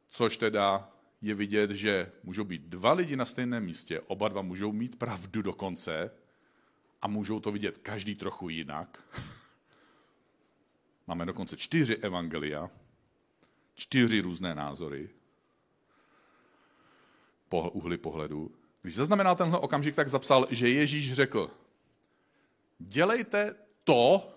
což 0.09 0.37
teda 0.37 0.91
je 1.21 1.35
vidět, 1.35 1.71
že 1.71 2.11
můžou 2.23 2.43
být 2.43 2.61
dva 2.61 2.93
lidi 2.93 3.15
na 3.15 3.25
stejném 3.25 3.65
místě, 3.65 4.01
oba 4.01 4.27
dva 4.27 4.41
můžou 4.41 4.71
mít 4.71 4.99
pravdu 4.99 5.41
dokonce 5.41 6.11
a 7.01 7.07
můžou 7.07 7.39
to 7.39 7.51
vidět 7.51 7.77
každý 7.77 8.15
trochu 8.15 8.49
jinak. 8.49 9.03
Máme 11.07 11.25
dokonce 11.25 11.57
čtyři 11.57 11.95
evangelia, 11.95 12.69
čtyři 13.73 14.21
různé 14.21 14.55
názory, 14.55 15.09
po 17.49 17.69
uhly 17.69 17.97
pohledu. 17.97 18.51
Když 18.81 18.95
zaznamenal 18.95 19.35
tenhle 19.35 19.59
okamžik, 19.59 19.95
tak 19.95 20.09
zapsal, 20.09 20.47
že 20.49 20.69
Ježíš 20.69 21.13
řekl, 21.13 21.51
dělejte 22.79 23.55
to 23.83 24.33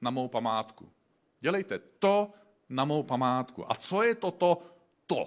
na 0.00 0.10
mou 0.10 0.28
památku. 0.28 0.92
Dělejte 1.42 1.78
to 1.98 2.30
na 2.68 2.84
mou 2.84 3.02
památku. 3.02 3.72
A 3.72 3.74
co 3.74 4.02
je 4.02 4.14
toto 4.14 4.62
to? 5.06 5.26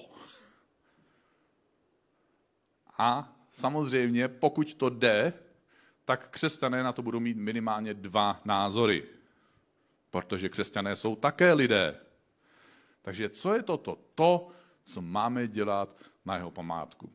A 2.98 3.36
samozřejmě, 3.52 4.28
pokud 4.28 4.74
to 4.74 4.90
jde, 4.90 5.34
tak 6.06 6.30
křesťané 6.30 6.84
na 6.84 6.92
to 6.92 7.02
budou 7.02 7.20
mít 7.20 7.38
minimálně 7.38 7.94
dva 7.94 8.42
názory. 8.46 9.04
Protože 10.12 10.50
křesťané 10.50 10.96
jsou 10.96 11.16
také 11.16 11.54
lidé. 11.54 12.00
Takže 13.02 13.30
co 13.30 13.54
je 13.54 13.64
toto? 13.64 14.00
To, 14.16 14.48
co 14.86 15.02
máme 15.02 15.48
dělat 15.48 16.04
na 16.26 16.36
jeho 16.36 16.52
památku. 16.52 17.10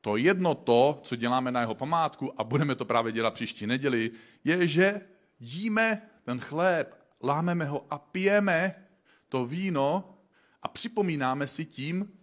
To 0.00 0.16
jedno 0.16 0.54
to, 0.54 1.00
co 1.02 1.16
děláme 1.16 1.52
na 1.52 1.60
jeho 1.60 1.74
památku 1.74 2.40
a 2.40 2.44
budeme 2.44 2.74
to 2.74 2.84
právě 2.84 3.12
dělat 3.12 3.34
příští 3.34 3.66
neděli, 3.66 4.10
je, 4.44 4.66
že 4.66 5.00
jíme 5.40 6.10
ten 6.24 6.40
chléb, 6.40 7.01
lámeme 7.22 7.64
ho 7.64 7.86
a 7.90 7.98
pijeme 7.98 8.88
to 9.28 9.46
víno 9.46 10.18
a 10.62 10.68
připomínáme 10.68 11.46
si 11.46 11.64
tím, 11.64 12.18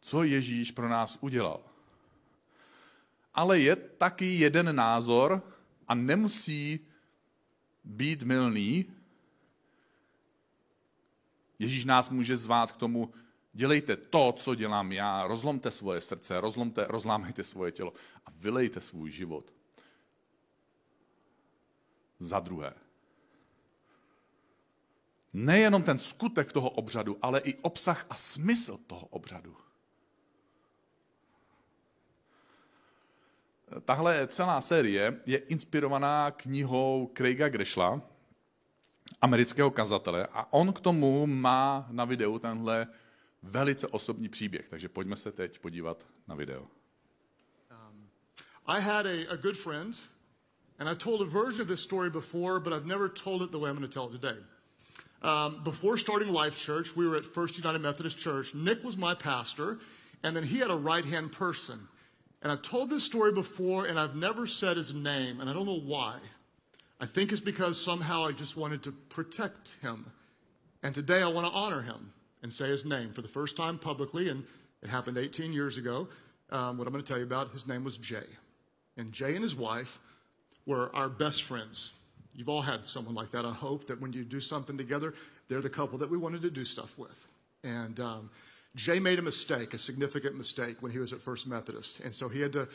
co 0.00 0.22
Ježíš 0.22 0.70
pro 0.70 0.88
nás 0.88 1.18
udělal. 1.20 1.60
Ale 3.34 3.58
je 3.58 3.76
taky 3.76 4.38
jeden 4.38 4.76
názor 4.76 5.42
a 5.88 5.94
nemusí 5.94 6.80
být 7.84 8.22
milný. 8.22 8.86
Ježíš 11.58 11.84
nás 11.84 12.10
může 12.10 12.36
zvát 12.36 12.72
k 12.72 12.76
tomu, 12.76 13.12
dělejte 13.52 13.96
to, 13.96 14.32
co 14.32 14.54
dělám 14.54 14.92
já, 14.92 15.26
rozlomte 15.26 15.70
svoje 15.70 16.00
srdce, 16.00 16.40
rozlomte, 16.40 16.86
rozlámejte 16.88 17.44
svoje 17.44 17.72
tělo 17.72 17.92
a 18.26 18.30
vylejte 18.30 18.80
svůj 18.80 19.10
život. 19.10 19.52
Za 22.18 22.40
druhé. 22.40 22.85
Nejenom 25.36 25.82
ten 25.82 25.98
skutek 25.98 26.52
toho 26.52 26.70
obřadu, 26.70 27.18
ale 27.22 27.40
i 27.40 27.54
obsah 27.54 28.06
a 28.10 28.14
smysl 28.14 28.78
toho 28.86 29.06
obřadu. 29.06 29.56
Tahle 33.84 34.26
celá 34.26 34.60
série 34.60 35.20
je 35.26 35.38
inspirovaná 35.38 36.30
knihou 36.30 37.12
Craiga 37.16 37.48
Greshla, 37.48 38.00
amerického 39.20 39.70
kazatele, 39.70 40.26
a 40.32 40.52
on 40.52 40.72
k 40.72 40.80
tomu 40.80 41.26
má 41.26 41.86
na 41.90 42.04
videu 42.04 42.38
tenhle 42.38 42.86
velice 43.42 43.86
osobní 43.86 44.28
příběh, 44.28 44.68
takže 44.68 44.88
pojďme 44.88 45.16
se 45.16 45.32
teď 45.32 45.58
podívat 45.58 46.06
na 46.28 46.34
video. 46.34 46.62
Um, 46.62 48.08
I 48.66 48.80
had 48.80 49.06
a, 49.06 49.32
a 49.32 49.36
good 49.36 49.56
friend, 49.56 49.96
and 50.78 50.88
I've 50.88 50.98
told 51.04 51.20
a 51.22 51.24
version 51.24 51.60
of 51.60 51.68
this 51.68 51.80
story 51.80 52.10
before, 52.10 52.60
but 52.60 52.72
I've 52.72 52.86
never 52.86 53.08
told 53.08 53.42
it 53.42 53.50
the 53.50 53.58
way 53.58 53.70
I'm 53.70 53.76
going 53.76 53.90
to 53.90 54.00
tell 54.00 54.14
it 54.14 54.20
today. 54.20 54.55
Um, 55.26 55.60
before 55.64 55.98
starting 55.98 56.32
Life 56.32 56.56
Church, 56.56 56.94
we 56.94 57.08
were 57.08 57.16
at 57.16 57.24
First 57.24 57.56
United 57.56 57.80
Methodist 57.80 58.16
Church. 58.16 58.54
Nick 58.54 58.84
was 58.84 58.96
my 58.96 59.12
pastor, 59.12 59.80
and 60.22 60.36
then 60.36 60.44
he 60.44 60.58
had 60.58 60.70
a 60.70 60.76
right 60.76 61.04
hand 61.04 61.32
person. 61.32 61.80
And 62.42 62.52
I've 62.52 62.62
told 62.62 62.90
this 62.90 63.02
story 63.02 63.32
before, 63.32 63.86
and 63.86 63.98
I've 63.98 64.14
never 64.14 64.46
said 64.46 64.76
his 64.76 64.94
name, 64.94 65.40
and 65.40 65.50
I 65.50 65.52
don't 65.52 65.66
know 65.66 65.80
why. 65.80 66.18
I 67.00 67.06
think 67.06 67.32
it's 67.32 67.40
because 67.40 67.82
somehow 67.82 68.24
I 68.24 68.30
just 68.30 68.56
wanted 68.56 68.84
to 68.84 68.92
protect 68.92 69.74
him. 69.82 70.06
And 70.84 70.94
today 70.94 71.22
I 71.22 71.26
want 71.26 71.48
to 71.48 71.52
honor 71.52 71.82
him 71.82 72.12
and 72.44 72.52
say 72.52 72.68
his 72.68 72.84
name 72.84 73.12
for 73.12 73.20
the 73.20 73.28
first 73.28 73.56
time 73.56 73.80
publicly, 73.80 74.28
and 74.28 74.44
it 74.80 74.88
happened 74.88 75.18
18 75.18 75.52
years 75.52 75.76
ago. 75.76 76.06
Um, 76.50 76.78
what 76.78 76.86
I'm 76.86 76.92
going 76.92 77.02
to 77.02 77.08
tell 77.08 77.18
you 77.18 77.24
about, 77.24 77.50
his 77.50 77.66
name 77.66 77.82
was 77.82 77.98
Jay. 77.98 78.28
And 78.96 79.12
Jay 79.12 79.34
and 79.34 79.42
his 79.42 79.56
wife 79.56 79.98
were 80.66 80.94
our 80.94 81.08
best 81.08 81.42
friends. 81.42 81.94
You've 82.36 82.50
all 82.50 82.62
had 82.62 82.84
someone 82.84 83.14
like 83.14 83.30
that. 83.32 83.46
I 83.46 83.52
hope 83.52 83.86
that 83.86 84.00
when 84.00 84.12
you 84.12 84.22
do 84.22 84.40
something 84.40 84.76
together, 84.76 85.14
they're 85.48 85.62
the 85.62 85.70
couple 85.70 85.98
that 85.98 86.10
we 86.10 86.18
wanted 86.18 86.42
to 86.42 86.50
do 86.50 86.64
stuff 86.64 86.98
with. 86.98 87.26
And 87.64 87.98
um, 87.98 88.30
Jay 88.76 88.98
made 88.98 89.18
a 89.18 89.22
mistake, 89.22 89.72
a 89.72 89.78
significant 89.78 90.36
mistake, 90.36 90.76
when 90.80 90.92
he 90.92 90.98
was 90.98 91.14
at 91.14 91.20
First 91.20 91.46
Methodist. 91.46 92.00
And 92.00 92.14
so 92.14 92.28
he 92.28 92.42
had 92.42 92.52
to 92.52 92.68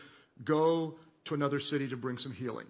go 0.44 0.96
to 1.26 1.36
another 1.36 1.60
city 1.60 1.88
to 1.88 1.96
bring 1.96 2.18
some 2.18 2.32
healing. 2.32 2.66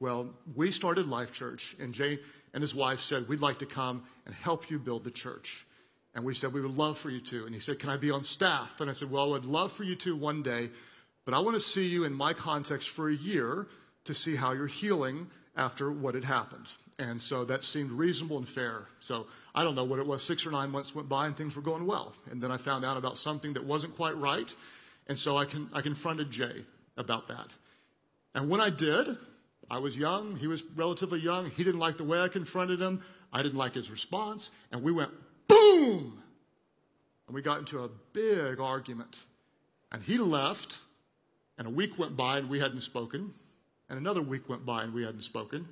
Well, 0.00 0.28
we 0.54 0.70
started 0.70 1.08
Life 1.08 1.32
Church, 1.32 1.74
and 1.80 1.94
Jay 1.94 2.18
and 2.52 2.60
his 2.60 2.74
wife 2.74 3.00
said, 3.00 3.26
We'd 3.26 3.40
like 3.40 3.58
to 3.60 3.66
come 3.66 4.02
and 4.26 4.34
help 4.34 4.70
you 4.70 4.78
build 4.78 5.04
the 5.04 5.10
church. 5.10 5.66
And 6.14 6.24
we 6.24 6.34
said, 6.34 6.52
We 6.52 6.60
would 6.60 6.76
love 6.76 6.98
for 6.98 7.08
you 7.08 7.20
to. 7.20 7.46
And 7.46 7.54
he 7.54 7.60
said, 7.60 7.78
Can 7.78 7.88
I 7.88 7.96
be 7.96 8.10
on 8.10 8.22
staff? 8.22 8.80
And 8.82 8.90
I 8.90 8.92
said, 8.92 9.10
Well, 9.10 9.24
I 9.24 9.28
would 9.28 9.46
love 9.46 9.72
for 9.72 9.84
you 9.84 9.96
to 9.96 10.14
one 10.14 10.42
day, 10.42 10.68
but 11.24 11.32
I 11.32 11.38
want 11.38 11.56
to 11.56 11.60
see 11.60 11.86
you 11.86 12.04
in 12.04 12.12
my 12.12 12.34
context 12.34 12.90
for 12.90 13.08
a 13.08 13.14
year 13.14 13.66
to 14.04 14.12
see 14.12 14.36
how 14.36 14.52
you're 14.52 14.66
healing 14.66 15.28
after 15.56 15.90
what 15.90 16.14
had 16.14 16.24
happened. 16.24 16.68
And 16.98 17.20
so 17.20 17.44
that 17.46 17.64
seemed 17.64 17.90
reasonable 17.90 18.38
and 18.38 18.48
fair. 18.48 18.86
So 19.00 19.26
I 19.54 19.64
don't 19.64 19.74
know 19.74 19.84
what 19.84 19.98
it 19.98 20.06
was. 20.06 20.22
Six 20.22 20.46
or 20.46 20.50
nine 20.50 20.70
months 20.70 20.94
went 20.94 21.08
by 21.08 21.26
and 21.26 21.36
things 21.36 21.56
were 21.56 21.62
going 21.62 21.86
well. 21.86 22.14
And 22.30 22.40
then 22.40 22.52
I 22.52 22.56
found 22.56 22.84
out 22.84 22.96
about 22.96 23.18
something 23.18 23.52
that 23.54 23.64
wasn't 23.64 23.96
quite 23.96 24.16
right. 24.16 24.52
And 25.08 25.18
so 25.18 25.36
I, 25.36 25.44
can, 25.44 25.68
I 25.72 25.80
confronted 25.80 26.30
Jay 26.30 26.64
about 26.96 27.28
that. 27.28 27.48
And 28.34 28.48
when 28.48 28.60
I 28.60 28.70
did, 28.70 29.16
I 29.70 29.78
was 29.78 29.96
young. 29.98 30.36
He 30.36 30.46
was 30.46 30.62
relatively 30.76 31.20
young. 31.20 31.50
He 31.50 31.64
didn't 31.64 31.80
like 31.80 31.96
the 31.96 32.04
way 32.04 32.20
I 32.20 32.28
confronted 32.28 32.80
him. 32.80 33.02
I 33.32 33.42
didn't 33.42 33.58
like 33.58 33.74
his 33.74 33.90
response. 33.90 34.50
And 34.70 34.82
we 34.82 34.92
went 34.92 35.10
boom. 35.48 36.22
And 37.26 37.34
we 37.34 37.42
got 37.42 37.58
into 37.58 37.82
a 37.82 37.88
big 38.12 38.60
argument. 38.60 39.18
And 39.90 40.02
he 40.02 40.18
left. 40.18 40.78
And 41.58 41.66
a 41.66 41.70
week 41.70 41.98
went 41.98 42.16
by 42.16 42.38
and 42.38 42.48
we 42.48 42.60
hadn't 42.60 42.82
spoken. 42.82 43.34
And 43.88 43.98
another 43.98 44.22
week 44.22 44.48
went 44.48 44.64
by 44.64 44.82
and 44.82 44.94
we 44.94 45.04
hadn't 45.04 45.22
spoken. 45.22 45.68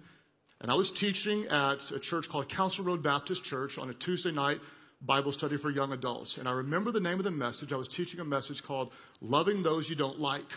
And 0.60 0.70
I 0.70 0.74
was 0.74 0.90
teaching 0.90 1.46
at 1.46 1.90
a 1.90 1.98
church 1.98 2.28
called 2.28 2.48
Council 2.48 2.84
Road 2.84 3.02
Baptist 3.02 3.42
Church 3.44 3.78
on 3.78 3.90
a 3.90 3.94
Tuesday 3.94 4.30
night 4.30 4.60
Bible 5.04 5.32
study 5.32 5.56
for 5.56 5.70
young 5.70 5.92
adults. 5.92 6.38
And 6.38 6.48
I 6.48 6.52
remember 6.52 6.92
the 6.92 7.00
name 7.00 7.18
of 7.18 7.24
the 7.24 7.32
message. 7.32 7.72
I 7.72 7.76
was 7.76 7.88
teaching 7.88 8.20
a 8.20 8.24
message 8.24 8.62
called 8.62 8.92
Loving 9.20 9.62
Those 9.62 9.90
You 9.90 9.96
Don't 9.96 10.20
Like. 10.20 10.50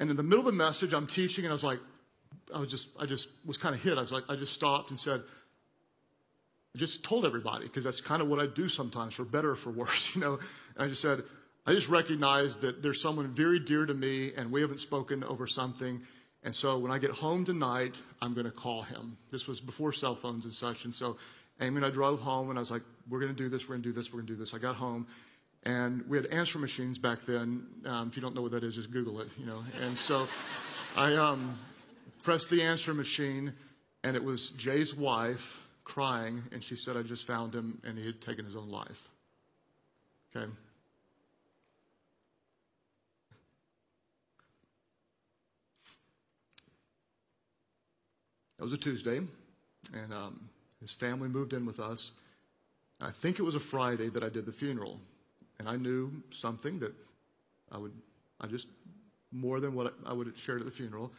And 0.00 0.10
in 0.10 0.16
the 0.16 0.22
middle 0.22 0.40
of 0.40 0.46
the 0.46 0.52
message, 0.52 0.92
I'm 0.92 1.06
teaching, 1.06 1.44
and 1.44 1.52
I 1.52 1.54
was 1.54 1.62
like, 1.62 1.78
I 2.52 2.58
was 2.58 2.68
just, 2.68 2.88
I 2.98 3.06
just 3.06 3.28
was 3.44 3.58
kind 3.58 3.74
of 3.74 3.80
hit. 3.80 3.96
I 3.96 4.00
was 4.00 4.10
like, 4.10 4.24
I 4.28 4.34
just 4.34 4.52
stopped 4.52 4.90
and 4.90 4.98
said, 4.98 5.22
I 6.74 6.78
just 6.78 7.04
told 7.04 7.24
everybody, 7.24 7.66
because 7.66 7.84
that's 7.84 8.00
kind 8.00 8.22
of 8.22 8.28
what 8.28 8.40
I 8.40 8.46
do 8.46 8.68
sometimes, 8.68 9.14
for 9.14 9.24
better 9.24 9.50
or 9.50 9.56
for 9.56 9.70
worse, 9.70 10.12
you 10.14 10.20
know. 10.20 10.38
And 10.74 10.86
I 10.86 10.88
just 10.88 11.02
said, 11.02 11.22
I 11.66 11.72
just 11.72 11.88
recognize 11.88 12.56
that 12.58 12.82
there's 12.82 13.00
someone 13.00 13.28
very 13.28 13.58
dear 13.58 13.86
to 13.86 13.94
me, 13.94 14.32
and 14.36 14.50
we 14.50 14.60
haven't 14.60 14.80
spoken 14.80 15.22
over 15.24 15.46
something. 15.46 16.00
And 16.42 16.54
so 16.54 16.78
when 16.78 16.90
I 16.90 16.98
get 16.98 17.10
home 17.10 17.44
tonight, 17.44 17.96
I'm 18.22 18.32
going 18.32 18.46
to 18.46 18.52
call 18.52 18.82
him. 18.82 19.18
This 19.30 19.46
was 19.46 19.60
before 19.60 19.92
cell 19.92 20.14
phones 20.14 20.44
and 20.44 20.54
such. 20.54 20.86
And 20.86 20.94
so 20.94 21.18
Amy 21.60 21.76
and 21.76 21.84
I 21.84 21.90
drove 21.90 22.20
home, 22.20 22.48
and 22.48 22.58
I 22.58 22.60
was 22.60 22.70
like, 22.70 22.82
we're 23.08 23.20
going 23.20 23.34
to 23.34 23.36
do 23.36 23.48
this, 23.48 23.68
we're 23.68 23.74
going 23.74 23.82
to 23.82 23.88
do 23.90 23.92
this, 23.92 24.12
we're 24.12 24.20
going 24.20 24.28
to 24.28 24.32
do 24.32 24.38
this. 24.38 24.54
I 24.54 24.58
got 24.58 24.76
home, 24.76 25.06
and 25.64 26.02
we 26.08 26.16
had 26.16 26.26
answer 26.26 26.58
machines 26.58 26.98
back 26.98 27.26
then. 27.26 27.66
Um, 27.84 28.08
if 28.08 28.16
you 28.16 28.22
don't 28.22 28.34
know 28.34 28.42
what 28.42 28.52
that 28.52 28.64
is, 28.64 28.76
just 28.76 28.90
Google 28.90 29.20
it, 29.20 29.28
you 29.38 29.44
know. 29.44 29.62
And 29.82 29.98
so 29.98 30.26
I 30.96 31.14
um, 31.16 31.58
pressed 32.22 32.48
the 32.48 32.62
answer 32.62 32.94
machine, 32.94 33.52
and 34.02 34.16
it 34.16 34.24
was 34.24 34.50
Jay's 34.50 34.94
wife 34.94 35.66
crying, 35.84 36.44
and 36.52 36.64
she 36.64 36.76
said, 36.76 36.96
I 36.96 37.02
just 37.02 37.26
found 37.26 37.54
him, 37.54 37.82
and 37.84 37.98
he 37.98 38.06
had 38.06 38.22
taken 38.22 38.46
his 38.46 38.56
own 38.56 38.70
life. 38.70 39.10
Okay? 40.34 40.50
It 48.60 48.64
was 48.64 48.74
a 48.74 48.78
Tuesday, 48.78 49.20
and 49.94 50.12
um, 50.12 50.50
his 50.82 50.92
family 50.92 51.28
moved 51.28 51.54
in 51.54 51.64
with 51.64 51.80
us. 51.80 52.12
I 53.00 53.10
think 53.10 53.38
it 53.38 53.42
was 53.42 53.54
a 53.54 53.60
Friday 53.60 54.10
that 54.10 54.22
I 54.22 54.28
did 54.28 54.44
the 54.44 54.52
funeral, 54.52 55.00
and 55.58 55.66
I 55.66 55.76
knew 55.76 56.12
something 56.28 56.78
that 56.80 56.92
I 57.72 57.78
would, 57.78 57.92
I 58.38 58.48
just 58.48 58.68
more 59.32 59.60
than 59.60 59.74
what 59.74 59.94
I 60.04 60.12
would 60.12 60.26
have 60.26 60.38
shared 60.38 60.60
at 60.60 60.66
the 60.66 60.72
funeral, 60.72 61.10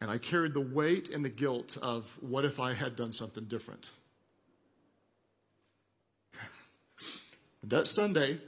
and 0.00 0.10
I 0.10 0.18
carried 0.18 0.54
the 0.54 0.60
weight 0.60 1.08
and 1.08 1.24
the 1.24 1.28
guilt 1.28 1.78
of 1.80 2.18
what 2.20 2.44
if 2.44 2.58
I 2.58 2.72
had 2.72 2.96
done 2.96 3.12
something 3.12 3.44
different. 3.44 3.90
That 7.66 7.88
Sunday, 7.88 8.40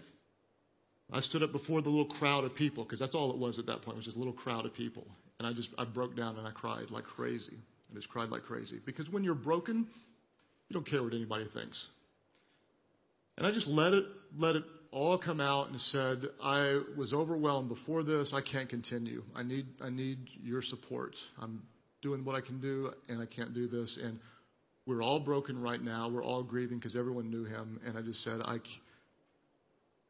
I 1.11 1.21
stood 1.21 1.43
up 1.43 1.51
before 1.51 1.81
the 1.81 1.89
little 1.89 2.05
crowd 2.05 2.45
of 2.45 2.55
people 2.55 2.85
because 2.85 2.99
that's 2.99 3.15
all 3.15 3.31
it 3.31 3.39
was 3.39 3.59
at 3.59 3.65
that 3.65 3.81
point. 3.81 3.97
Was 3.97 4.05
just 4.05 4.17
a 4.17 4.21
little 4.21 4.35
crowd 4.35 4.67
of 4.67 4.75
people, 4.75 5.07
and 5.39 5.47
I 5.49 5.55
just 5.55 5.73
I 5.79 5.85
broke 5.85 6.15
down 6.15 6.37
and 6.37 6.47
I 6.47 6.51
cried 6.51 6.91
like 6.91 7.05
crazy. 7.05 7.57
I 7.91 7.95
just 7.95 8.09
cried 8.09 8.31
like 8.31 8.45
crazy. 8.45 8.81
Because 8.85 9.11
when 9.11 9.25
you're 9.25 9.35
broken, 9.35 9.87
you 10.69 10.75
don't 10.75 10.87
care 10.87 11.03
what 11.03 11.15
anybody 11.15 11.45
thinks. 11.45 11.91
And 13.39 13.47
I 13.47 13.51
just 13.51 13.69
let 13.69 13.93
it, 13.93 14.05
let 14.37 14.57
it 14.57 14.65
all 14.91 15.19
come 15.19 15.41
out 15.41 15.69
and 15.69 15.81
said, 15.81 16.27
I 16.43 16.81
was 16.97 17.13
overwhelmed 17.13 17.69
before 17.69 18.03
this. 18.03 18.33
I 18.33 18.41
can't 18.41 18.69
continue. 18.69 19.25
I 19.35 19.43
need, 19.43 19.67
I 19.83 19.91
need 19.91 20.31
your 20.43 20.63
support. 20.63 21.23
I'm 21.41 21.63
doing 22.01 22.25
what 22.25 22.35
I 22.35 22.41
can 22.41 22.61
do, 22.61 22.93
and 23.09 23.21
I 23.21 23.27
can't 23.27 23.53
do 23.53 23.67
this. 23.67 23.99
And 23.99 24.19
we're 24.87 25.03
all 25.03 25.21
broken 25.21 25.61
right 25.61 25.83
now. 25.83 26.09
We're 26.09 26.25
all 26.25 26.43
grieving 26.43 26.79
because 26.79 26.97
everyone 26.97 27.31
knew 27.31 27.45
him. 27.45 27.81
And 27.85 27.99
I 27.99 28.01
just 28.01 28.23
said, 28.23 28.41
I, 28.43 28.61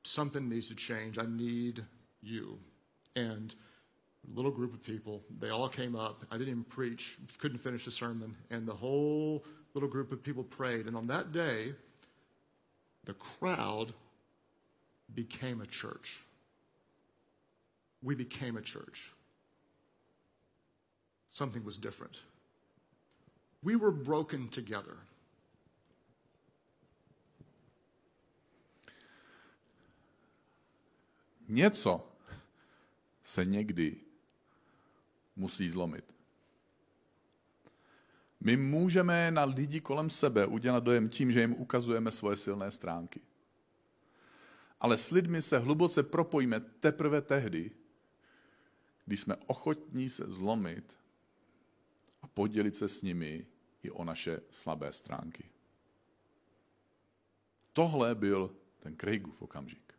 something 0.05 0.49
needs 0.49 0.69
to 0.69 0.75
change. 0.75 1.19
I 1.19 1.27
need 1.27 1.85
you. 2.23 2.59
And 3.17 3.55
little 4.35 4.51
group 4.51 4.75
of 4.75 4.83
people. 4.83 5.23
They 5.41 5.51
all 5.51 5.69
came 5.69 5.97
up. 5.97 6.25
I 6.31 6.37
didn't 6.37 6.51
even 6.51 6.65
preach, 6.65 7.17
couldn't 7.39 7.59
finish 7.59 7.85
the 7.85 7.91
sermon. 7.91 8.37
And 8.51 8.67
the 8.67 8.75
whole 8.75 9.45
little 9.75 9.89
group 9.89 10.13
of 10.13 10.23
people 10.23 10.45
prayed. 10.45 10.87
And 10.87 10.97
on 10.97 11.07
that 11.09 11.33
day, 11.33 11.75
the 13.05 13.15
crowd 13.15 13.93
became 15.15 15.61
a 15.61 15.67
church. 15.67 16.25
We 18.03 18.15
became 18.15 18.57
a 18.57 18.63
church. 18.63 19.13
Something 21.29 21.65
was 21.65 21.77
different. 21.77 22.21
We 23.63 23.77
were 23.77 23.91
broken 23.93 24.49
together. 24.49 24.97
Něco 31.49 32.13
se 33.23 33.45
někdy 33.45 34.06
musí 35.37 35.71
zlomit. 35.71 36.15
My 38.41 38.57
můžeme 38.57 39.31
na 39.31 39.45
lidi 39.45 39.81
kolem 39.81 40.11
sebe 40.11 40.47
udělat 40.47 40.85
dojem 40.85 41.09
tím, 41.09 41.33
že 41.33 41.41
jim 41.41 41.53
ukazujeme 41.53 42.11
svoje 42.11 42.37
silné 42.37 42.71
stránky. 42.71 43.21
Ale 44.81 44.97
s 44.97 45.11
lidmi 45.11 45.43
se 45.43 45.59
hluboce 45.59 46.03
propojíme 46.03 46.61
teprve 46.61 47.23
tehdy, 47.23 47.71
když 49.05 49.21
jsme 49.21 49.37
ochotní 49.37 50.11
se 50.11 50.25
zlomit 50.27 50.99
a 52.23 52.27
podělit 52.27 52.77
se 52.77 52.89
s 52.89 53.03
nimi 53.03 53.47
i 53.83 53.91
o 53.91 54.05
naše 54.05 54.41
slabé 54.51 54.93
stránky. 54.93 55.51
Tohle 57.73 58.15
byl 58.15 58.57
ten 58.79 58.97
Craigův 58.97 59.43
okamžik. 59.43 59.95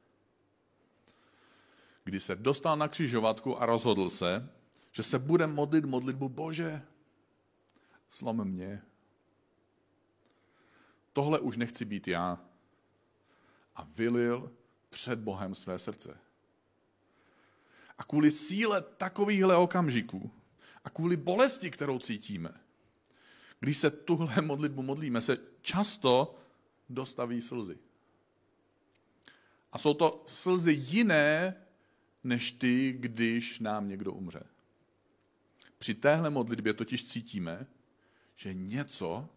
Kdy 2.04 2.19
se 2.19 2.36
dostal 2.36 2.78
na 2.78 2.88
křižovatku 2.88 3.62
a 3.62 3.65
rozhodl 3.65 4.10
se, 4.10 4.50
že 4.97 5.03
se 5.03 5.19
bude 5.19 5.47
modlit 5.47 5.86
modlitbu 5.86 6.29
Bože, 6.29 6.81
slom 8.10 8.45
mě. 8.45 8.81
Tohle 11.13 11.39
už 11.39 11.57
nechci 11.57 11.86
být 11.86 12.07
já. 12.07 12.39
A 13.75 13.83
vylil 13.83 14.51
před 14.89 15.19
Bohem 15.19 15.55
své 15.55 15.79
srdce. 15.79 16.17
A 17.97 18.03
kvůli 18.03 18.31
síle 18.31 18.81
takovýchhle 18.81 19.55
okamžiků 19.55 20.31
a 20.83 20.89
kvůli 20.89 21.17
bolesti, 21.17 21.71
kterou 21.71 21.99
cítíme, 21.99 22.49
když 23.60 23.77
se 23.77 23.91
tuhle 23.91 24.41
modlitbu 24.41 24.83
modlíme, 24.83 25.21
se 25.21 25.38
často 25.62 26.39
dostaví 26.89 27.41
slzy. 27.41 27.77
A 29.71 29.77
jsou 29.77 29.93
to 29.93 30.23
slzy 30.25 30.73
jiné, 30.73 31.55
než 32.23 32.51
ty, 32.51 32.91
když 32.91 33.60
nám 33.60 33.88
někdo 33.88 34.13
umře. 34.13 34.57
Při 35.78 35.94
téhle 35.94 36.30
modlitbě 36.30 36.74
totiž 36.74 37.06
cítíme, 37.06 37.68
že 38.36 38.54
něco 38.54 39.30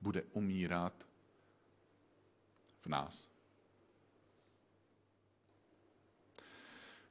bude 0.00 0.22
umírat 0.22 1.06
v 2.80 2.86
nás. 2.86 3.28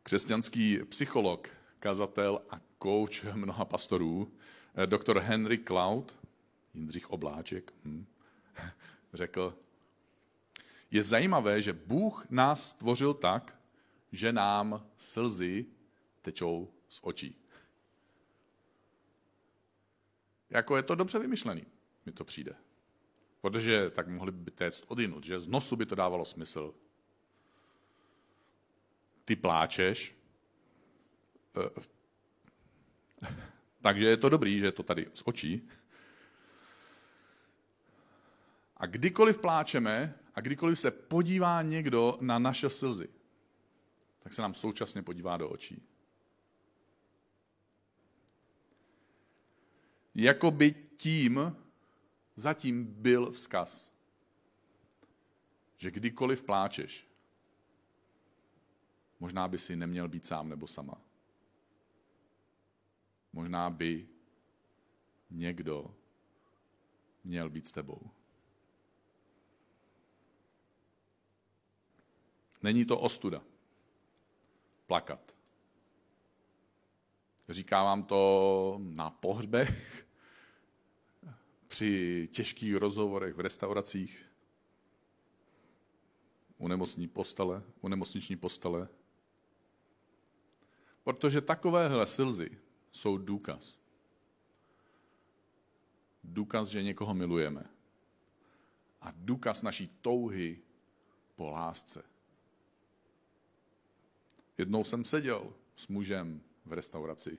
Křesťanský 0.03 0.79
psycholog, 0.89 1.49
kazatel 1.79 2.41
a 2.49 2.61
kouč 2.77 3.25
mnoha 3.33 3.65
pastorů, 3.65 4.33
doktor 4.85 5.19
Henry 5.19 5.57
Cloud, 5.57 6.15
Jindřich 6.73 7.09
Obláček, 7.09 7.73
hm, 7.83 8.05
řekl, 9.13 9.57
je 10.91 11.03
zajímavé, 11.03 11.61
že 11.61 11.73
Bůh 11.73 12.25
nás 12.29 12.69
stvořil 12.69 13.13
tak, 13.13 13.59
že 14.11 14.33
nám 14.33 14.85
slzy 14.97 15.65
tečou 16.21 16.71
z 16.89 16.99
očí. 17.03 17.44
Jako 20.49 20.77
je 20.77 20.83
to 20.83 20.95
dobře 20.95 21.19
vymyšlený, 21.19 21.65
mi 22.05 22.11
to 22.11 22.25
přijde. 22.25 22.55
Protože 23.41 23.89
tak 23.89 24.07
mohli 24.07 24.31
by 24.31 24.51
téct 24.51 24.83
odinut, 24.87 25.23
že 25.23 25.39
z 25.39 25.47
nosu 25.47 25.75
by 25.75 25.85
to 25.85 25.95
dávalo 25.95 26.25
smysl, 26.25 26.73
ty 29.25 29.35
pláčeš, 29.35 30.15
eh, 31.57 31.69
takže 33.81 34.05
je 34.05 34.17
to 34.17 34.29
dobrý, 34.29 34.59
že 34.59 34.65
je 34.65 34.71
to 34.71 34.83
tady 34.83 35.07
z 35.13 35.21
očí. 35.25 35.69
A 38.77 38.85
kdykoliv 38.85 39.37
pláčeme 39.37 40.19
a 40.35 40.41
kdykoliv 40.41 40.79
se 40.79 40.91
podívá 40.91 41.61
někdo 41.61 42.17
na 42.21 42.39
naše 42.39 42.69
slzy, 42.69 43.09
tak 44.19 44.33
se 44.33 44.41
nám 44.41 44.53
současně 44.53 45.03
podívá 45.03 45.37
do 45.37 45.49
očí. 45.49 45.94
Jakoby 50.15 50.71
tím 50.97 51.55
zatím 52.35 52.85
byl 52.85 53.31
vzkaz, 53.31 53.93
že 55.77 55.91
kdykoliv 55.91 56.43
pláčeš, 56.43 57.07
možná 59.19 59.47
by 59.47 59.57
si 59.57 59.75
neměl 59.75 60.07
být 60.07 60.25
sám 60.25 60.49
nebo 60.49 60.67
sama. 60.67 61.01
Možná 63.33 63.69
by 63.69 64.07
někdo 65.29 65.95
měl 67.23 67.49
být 67.49 67.67
s 67.67 67.71
tebou. 67.71 68.01
Není 72.63 72.85
to 72.85 72.99
ostuda. 72.99 73.43
Plakat. 74.87 75.35
Říkám 77.49 77.85
vám 77.85 78.03
to 78.03 78.79
na 78.83 79.09
pohřbech, 79.09 80.04
při 81.75 82.29
těžkých 82.31 82.75
rozhovorech 82.75 83.35
v 83.35 83.39
restauracích, 83.39 84.31
u 86.57 86.67
nemocní 86.67 87.07
postele, 87.07 87.63
u 87.81 87.87
nemocniční 87.87 88.35
postele. 88.35 88.87
Protože 91.03 91.41
takovéhle 91.41 92.07
slzy 92.07 92.49
jsou 92.91 93.17
důkaz. 93.17 93.79
Důkaz, 96.23 96.69
že 96.69 96.83
někoho 96.83 97.13
milujeme. 97.13 97.65
A 99.01 99.13
důkaz 99.15 99.61
naší 99.61 99.87
touhy 100.01 100.61
po 101.35 101.49
lásce. 101.49 102.03
Jednou 104.57 104.83
jsem 104.83 105.05
seděl 105.05 105.53
s 105.75 105.87
mužem 105.87 106.41
v 106.65 106.73
restauraci, 106.73 107.37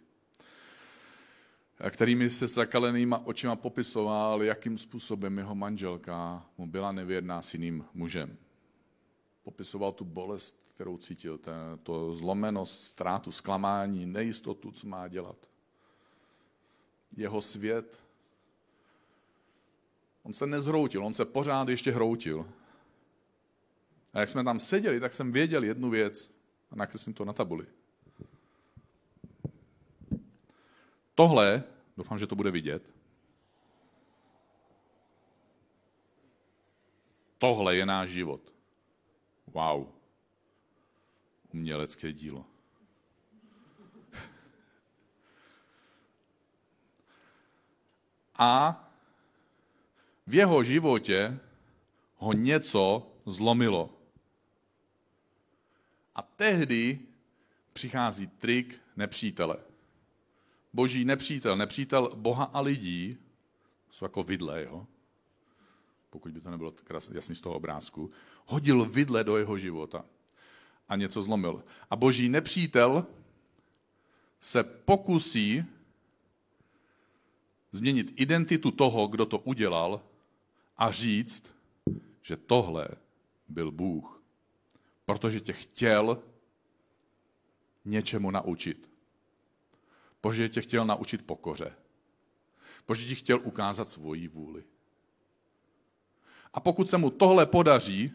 kterými 1.90 2.30
se 2.30 2.46
zakalenýma 2.46 3.26
očima 3.26 3.56
popisoval, 3.56 4.42
jakým 4.42 4.78
způsobem 4.78 5.38
jeho 5.38 5.54
manželka 5.54 6.46
mu 6.58 6.66
byla 6.66 6.92
nevěrná 6.92 7.42
s 7.42 7.54
jiným 7.54 7.84
mužem. 7.94 8.36
Popisoval 9.42 9.92
tu 9.92 10.04
bolest, 10.04 10.66
kterou 10.74 10.96
cítil, 10.96 11.38
ten, 11.38 11.54
to 11.82 12.14
zlomenost, 12.14 12.84
ztrátu, 12.84 13.32
zklamání, 13.32 14.06
nejistotu, 14.06 14.70
co 14.70 14.86
má 14.86 15.08
dělat. 15.08 15.36
Jeho 17.16 17.42
svět, 17.42 18.04
on 20.22 20.34
se 20.34 20.46
nezhroutil, 20.46 21.06
on 21.06 21.14
se 21.14 21.24
pořád 21.24 21.68
ještě 21.68 21.92
hroutil. 21.92 22.46
A 24.12 24.20
jak 24.20 24.28
jsme 24.28 24.44
tam 24.44 24.60
seděli, 24.60 25.00
tak 25.00 25.12
jsem 25.12 25.32
věděl 25.32 25.64
jednu 25.64 25.90
věc 25.90 26.30
a 26.70 26.76
nakreslím 26.76 27.14
to 27.14 27.24
na 27.24 27.32
tabuli. 27.32 27.66
Tohle, 31.16 31.64
doufám, 31.96 32.18
že 32.18 32.26
to 32.26 32.36
bude 32.36 32.50
vidět, 32.50 32.90
tohle 37.38 37.76
je 37.76 37.86
náš 37.86 38.08
život. 38.08 38.52
Wow. 39.46 39.86
Umělecké 41.52 42.12
dílo. 42.12 42.44
A 48.34 48.84
v 50.26 50.34
jeho 50.34 50.64
životě 50.64 51.38
ho 52.16 52.32
něco 52.32 53.12
zlomilo. 53.26 53.90
A 56.14 56.22
tehdy 56.22 57.00
přichází 57.72 58.26
trik 58.26 58.80
nepřítele 58.96 59.56
boží 60.76 61.04
nepřítel, 61.04 61.56
nepřítel 61.56 62.12
Boha 62.14 62.44
a 62.44 62.60
lidí, 62.60 63.16
jsou 63.90 64.04
jako 64.04 64.22
vidle, 64.22 64.62
jo? 64.62 64.86
pokud 66.10 66.32
by 66.32 66.40
to 66.40 66.50
nebylo 66.50 66.74
jasný 67.12 67.34
z 67.34 67.40
toho 67.40 67.54
obrázku, 67.54 68.10
hodil 68.46 68.84
vidle 68.84 69.24
do 69.24 69.36
jeho 69.36 69.58
života 69.58 70.04
a 70.88 70.96
něco 70.96 71.22
zlomil. 71.22 71.64
A 71.90 71.96
boží 71.96 72.28
nepřítel 72.28 73.06
se 74.40 74.64
pokusí 74.64 75.64
změnit 77.72 78.12
identitu 78.16 78.70
toho, 78.70 79.06
kdo 79.06 79.26
to 79.26 79.38
udělal 79.38 80.00
a 80.76 80.90
říct, 80.90 81.52
že 82.22 82.36
tohle 82.36 82.88
byl 83.48 83.70
Bůh. 83.70 84.22
Protože 85.04 85.40
tě 85.40 85.52
chtěl 85.52 86.22
něčemu 87.84 88.30
naučit. 88.30 88.95
Bože 90.26 90.48
tě 90.48 90.60
chtěl 90.60 90.84
naučit 90.86 91.26
pokoře. 91.26 91.72
Bože 92.86 93.06
ti 93.06 93.14
chtěl 93.14 93.40
ukázat 93.42 93.88
svoji 93.88 94.28
vůli. 94.28 94.64
A 96.54 96.60
pokud 96.60 96.90
se 96.90 96.98
mu 96.98 97.10
tohle 97.10 97.46
podaří, 97.46 98.12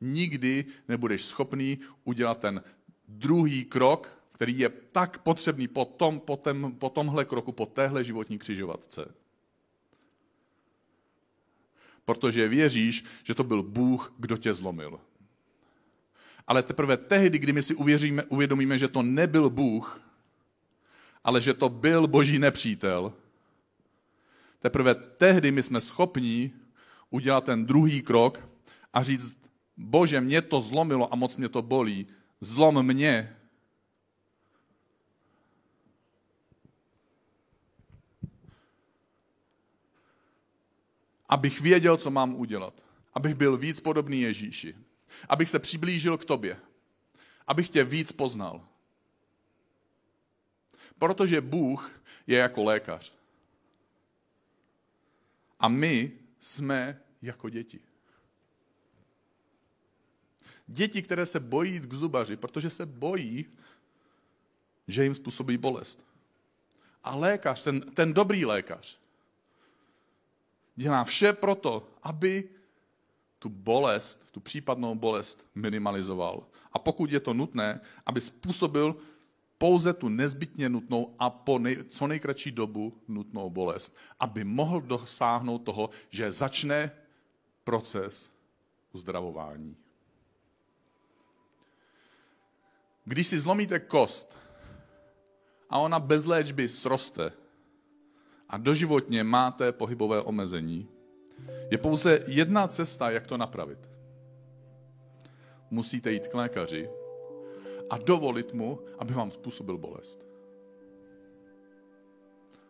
nikdy 0.00 0.64
nebudeš 0.88 1.24
schopný 1.24 1.78
udělat 2.04 2.40
ten 2.40 2.62
druhý 3.08 3.64
krok, 3.64 4.08
který 4.32 4.58
je 4.58 4.68
tak 4.68 5.18
potřebný 5.18 5.68
po, 5.68 5.84
tom, 5.84 6.20
po, 6.20 6.36
tem, 6.36 6.72
po 6.78 6.88
tomhle 6.88 7.24
kroku, 7.24 7.52
po 7.52 7.66
téhle 7.66 8.04
životní 8.04 8.38
křižovatce. 8.38 9.14
Protože 12.04 12.48
věříš, 12.48 13.04
že 13.24 13.34
to 13.34 13.44
byl 13.44 13.62
Bůh, 13.62 14.14
kdo 14.18 14.36
tě 14.36 14.54
zlomil. 14.54 15.00
Ale 16.46 16.62
teprve 16.62 16.96
tehdy, 16.96 17.38
kdy 17.38 17.52
my 17.52 17.62
si 17.62 17.74
uvěříme, 17.74 18.24
uvědomíme, 18.24 18.78
že 18.78 18.88
to 18.88 19.02
nebyl 19.02 19.50
Bůh, 19.50 20.09
ale 21.24 21.40
že 21.40 21.54
to 21.54 21.68
byl 21.68 22.06
boží 22.06 22.38
nepřítel, 22.38 23.12
teprve 24.60 24.94
tehdy 24.94 25.50
my 25.50 25.62
jsme 25.62 25.80
schopni 25.80 26.52
udělat 27.10 27.44
ten 27.44 27.66
druhý 27.66 28.02
krok 28.02 28.48
a 28.92 29.02
říct, 29.02 29.38
bože, 29.76 30.20
mě 30.20 30.42
to 30.42 30.60
zlomilo 30.60 31.12
a 31.12 31.16
moc 31.16 31.36
mě 31.36 31.48
to 31.48 31.62
bolí, 31.62 32.06
zlom 32.40 32.82
mě. 32.82 33.36
Abych 41.28 41.60
věděl, 41.60 41.96
co 41.96 42.10
mám 42.10 42.34
udělat. 42.34 42.74
Abych 43.14 43.34
byl 43.34 43.56
víc 43.56 43.80
podobný 43.80 44.20
Ježíši. 44.20 44.74
Abych 45.28 45.48
se 45.48 45.58
přiblížil 45.58 46.18
k 46.18 46.24
tobě. 46.24 46.56
Abych 47.46 47.70
tě 47.70 47.84
víc 47.84 48.12
poznal. 48.12 48.69
Protože 51.00 51.40
Bůh 51.40 52.02
je 52.26 52.38
jako 52.38 52.64
lékař. 52.64 53.14
A 55.60 55.68
my 55.68 56.12
jsme 56.40 57.00
jako 57.22 57.48
děti. 57.48 57.80
Děti, 60.66 61.02
které 61.02 61.26
se 61.26 61.40
bojí 61.40 61.80
k 61.80 61.94
zubaři, 61.94 62.36
protože 62.36 62.70
se 62.70 62.86
bojí, 62.86 63.46
že 64.88 65.02
jim 65.04 65.14
způsobí 65.14 65.56
bolest. 65.56 66.04
A 67.04 67.16
lékař, 67.16 67.62
ten, 67.62 67.80
ten 67.80 68.14
dobrý 68.14 68.44
lékař, 68.44 68.98
dělá 70.76 71.04
vše 71.04 71.32
proto, 71.32 71.88
aby 72.02 72.48
tu 73.38 73.48
bolest, 73.48 74.30
tu 74.30 74.40
případnou 74.40 74.94
bolest 74.94 75.46
minimalizoval. 75.54 76.46
A 76.72 76.78
pokud 76.78 77.12
je 77.12 77.20
to 77.20 77.34
nutné, 77.34 77.80
aby 78.06 78.20
způsobil 78.20 78.96
pouze 79.60 79.92
tu 79.92 80.08
nezbytně 80.08 80.68
nutnou 80.68 81.14
a 81.18 81.30
po 81.30 81.58
nej, 81.58 81.84
co 81.88 82.06
nejkratší 82.06 82.50
dobu 82.50 82.96
nutnou 83.08 83.50
bolest, 83.50 83.96
aby 84.20 84.44
mohl 84.44 84.80
dosáhnout 84.80 85.58
toho, 85.58 85.90
že 86.10 86.32
začne 86.32 86.90
proces 87.64 88.32
uzdravování. 88.92 89.76
Když 93.04 93.26
si 93.26 93.38
zlomíte 93.38 93.78
kost 93.78 94.38
a 95.70 95.78
ona 95.78 96.00
bez 96.00 96.24
léčby 96.24 96.68
sroste 96.68 97.32
a 98.48 98.56
doživotně 98.56 99.24
máte 99.24 99.72
pohybové 99.72 100.22
omezení, 100.22 100.88
je 101.70 101.78
pouze 101.78 102.24
jedna 102.26 102.68
cesta, 102.68 103.10
jak 103.10 103.26
to 103.26 103.36
napravit. 103.36 103.88
Musíte 105.70 106.12
jít 106.12 106.28
k 106.28 106.34
lékaři 106.34 106.99
a 107.90 107.98
dovolit 107.98 108.52
mu, 108.52 108.78
aby 108.98 109.14
vám 109.14 109.30
způsobil 109.30 109.78
bolest. 109.78 110.26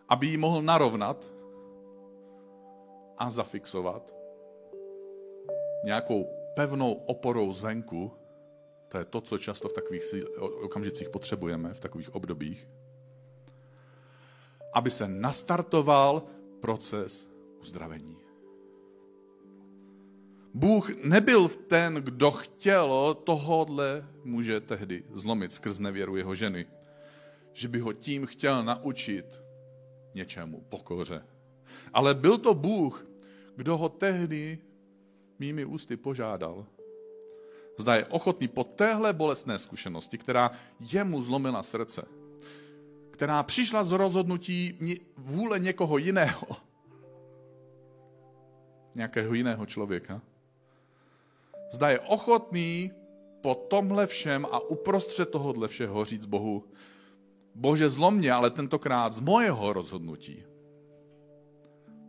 Aby 0.08 0.26
ji 0.26 0.36
mohl 0.36 0.62
narovnat 0.62 1.32
a 3.18 3.30
zafixovat 3.30 4.14
nějakou 5.84 6.26
pevnou 6.54 6.92
oporou 6.92 7.52
zvenku, 7.52 8.12
To 8.90 8.98
je 8.98 9.04
to, 9.04 9.20
co 9.20 9.38
často 9.38 9.68
v 9.68 9.72
takových 9.72 10.02
okamžicích 10.62 11.08
potřebujeme, 11.08 11.74
v 11.74 11.80
takových 11.80 12.14
obdobích. 12.14 12.68
Aby 14.74 14.90
se 14.90 15.08
nastartoval 15.08 16.22
proces 16.60 17.26
uzdravení. 17.60 18.19
Bůh 20.54 21.04
nebyl 21.04 21.48
ten, 21.48 21.94
kdo 21.94 22.30
chtěl 22.30 23.14
tohodle 23.24 24.08
muže 24.24 24.60
tehdy 24.60 25.04
zlomit 25.12 25.52
skrz 25.52 25.78
nevěru 25.78 26.16
jeho 26.16 26.34
ženy. 26.34 26.66
Že 27.52 27.68
by 27.68 27.78
ho 27.78 27.92
tím 27.92 28.26
chtěl 28.26 28.64
naučit 28.64 29.40
něčemu, 30.14 30.60
pokoře. 30.68 31.26
Ale 31.92 32.14
byl 32.14 32.38
to 32.38 32.54
Bůh, 32.54 33.06
kdo 33.56 33.78
ho 33.78 33.88
tehdy 33.88 34.58
mými 35.38 35.64
ústy 35.64 35.96
požádal. 35.96 36.66
Zda 37.78 37.94
je 37.94 38.06
ochotný 38.06 38.48
po 38.48 38.64
téhle 38.64 39.12
bolestné 39.12 39.58
zkušenosti, 39.58 40.18
která 40.18 40.50
jemu 40.80 41.22
zlomila 41.22 41.62
srdce, 41.62 42.02
která 43.10 43.42
přišla 43.42 43.84
z 43.84 43.92
rozhodnutí 43.92 44.78
vůle 45.16 45.58
někoho 45.58 45.98
jiného, 45.98 46.46
nějakého 48.94 49.34
jiného 49.34 49.66
člověka, 49.66 50.22
zda 51.70 51.88
je 51.88 52.00
ochotný 52.00 52.92
po 53.40 53.54
tomhle 53.54 54.06
všem 54.06 54.46
a 54.50 54.60
uprostřed 54.60 55.30
tohohle 55.30 55.68
všeho 55.68 56.04
říct 56.04 56.26
Bohu, 56.26 56.64
Bože 57.54 57.88
zlom 57.88 58.14
mě, 58.14 58.32
ale 58.32 58.50
tentokrát 58.50 59.14
z 59.14 59.20
mojeho 59.20 59.72
rozhodnutí. 59.72 60.44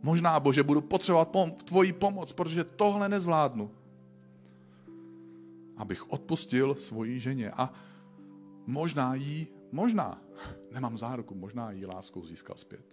Možná, 0.02 0.40
Bože, 0.40 0.62
budu 0.62 0.80
potřebovat 0.80 1.28
pom- 1.28 1.50
tvoji 1.50 1.92
pomoc, 1.92 2.32
protože 2.32 2.64
tohle 2.64 3.08
nezvládnu. 3.08 3.70
Abych 5.76 6.12
odpustil 6.12 6.74
svoji 6.74 7.20
ženě 7.20 7.50
a 7.50 7.72
možná 8.66 9.14
jí, 9.14 9.46
možná, 9.72 10.22
nemám 10.70 10.98
záruku, 10.98 11.34
možná 11.34 11.70
jí 11.70 11.86
láskou 11.86 12.24
získal 12.24 12.56
zpět. 12.56 12.84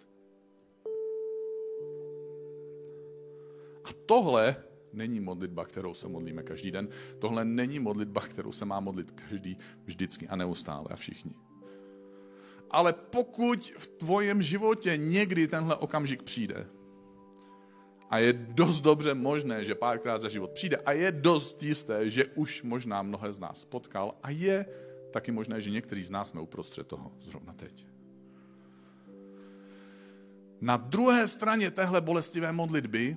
A 3.84 3.88
tohle 4.06 4.56
není 4.92 5.20
modlitba, 5.20 5.64
kterou 5.64 5.94
se 5.94 6.08
modlíme 6.08 6.42
každý 6.42 6.70
den. 6.70 6.88
Tohle 7.18 7.44
není 7.44 7.78
modlitba, 7.78 8.20
kterou 8.20 8.52
se 8.52 8.64
má 8.64 8.80
modlit 8.80 9.10
každý 9.10 9.58
vždycky 9.84 10.28
a 10.28 10.36
neustále 10.36 10.86
a 10.90 10.96
všichni. 10.96 11.32
Ale 12.70 12.92
pokud 12.92 13.72
v 13.78 13.86
tvojem 13.86 14.42
životě 14.42 14.96
někdy 14.96 15.48
tenhle 15.48 15.76
okamžik 15.76 16.22
přijde, 16.22 16.66
a 18.10 18.18
je 18.18 18.32
dost 18.32 18.80
dobře 18.80 19.14
možné, 19.14 19.64
že 19.64 19.74
párkrát 19.74 20.18
za 20.18 20.28
život 20.28 20.50
přijde 20.50 20.76
a 20.76 20.92
je 20.92 21.12
dost 21.12 21.62
jisté, 21.62 22.10
že 22.10 22.26
už 22.26 22.62
možná 22.62 23.02
mnohé 23.02 23.32
z 23.32 23.38
nás 23.38 23.64
potkal 23.64 24.14
a 24.22 24.30
je 24.30 24.66
taky 25.10 25.32
možné, 25.32 25.60
že 25.60 25.70
některý 25.70 26.04
z 26.04 26.10
nás 26.10 26.28
jsme 26.28 26.40
uprostřed 26.40 26.86
toho 26.86 27.12
zrovna 27.20 27.52
teď. 27.52 27.86
Na 30.60 30.76
druhé 30.76 31.26
straně 31.26 31.70
téhle 31.70 32.00
bolestivé 32.00 32.52
modlitby 32.52 33.16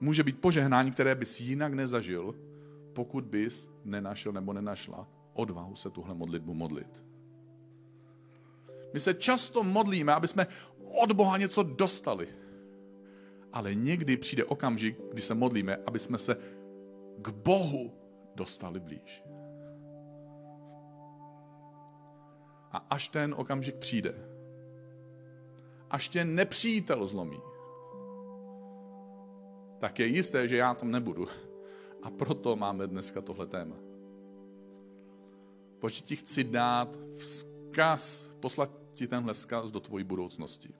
může 0.00 0.22
být 0.22 0.40
požehnání, 0.40 0.90
které 0.90 1.14
bys 1.14 1.40
jinak 1.40 1.74
nezažil, 1.74 2.34
pokud 2.92 3.24
bys 3.24 3.70
nenašel 3.84 4.32
nebo 4.32 4.52
nenašla 4.52 5.08
odvahu 5.32 5.76
se 5.76 5.90
tuhle 5.90 6.14
modlitbu 6.14 6.54
modlit. 6.54 7.04
My 8.94 9.00
se 9.00 9.14
často 9.14 9.62
modlíme, 9.62 10.14
aby 10.14 10.28
jsme 10.28 10.46
od 11.02 11.12
Boha 11.12 11.38
něco 11.38 11.62
dostali. 11.62 12.28
Ale 13.52 13.74
někdy 13.74 14.16
přijde 14.16 14.44
okamžik, 14.44 14.98
kdy 15.12 15.22
se 15.22 15.34
modlíme, 15.34 15.76
aby 15.86 15.98
jsme 15.98 16.18
se 16.18 16.36
k 17.18 17.28
Bohu 17.28 17.92
dostali 18.34 18.80
blíž. 18.80 19.24
A 22.72 22.78
až 22.90 23.08
ten 23.08 23.34
okamžik 23.36 23.76
přijde, 23.76 24.14
až 25.90 26.08
tě 26.08 26.24
nepřítel 26.24 27.06
zlomí, 27.06 27.40
tak 29.78 29.98
je 29.98 30.06
jisté, 30.06 30.48
že 30.48 30.56
já 30.56 30.74
tam 30.74 30.90
nebudu. 30.90 31.26
A 32.02 32.10
proto 32.10 32.56
máme 32.56 32.86
dneska 32.86 33.20
tohle 33.20 33.46
téma. 33.46 33.76
Protože 35.78 36.02
ti 36.02 36.16
chci 36.16 36.44
dát 36.44 36.96
vzkaz, 37.14 38.30
poslat 38.40 38.70
ti 38.94 39.06
tenhle 39.06 39.34
vzkaz 39.34 39.70
do 39.70 39.80
tvojí 39.80 40.04
budoucnosti. 40.04 40.74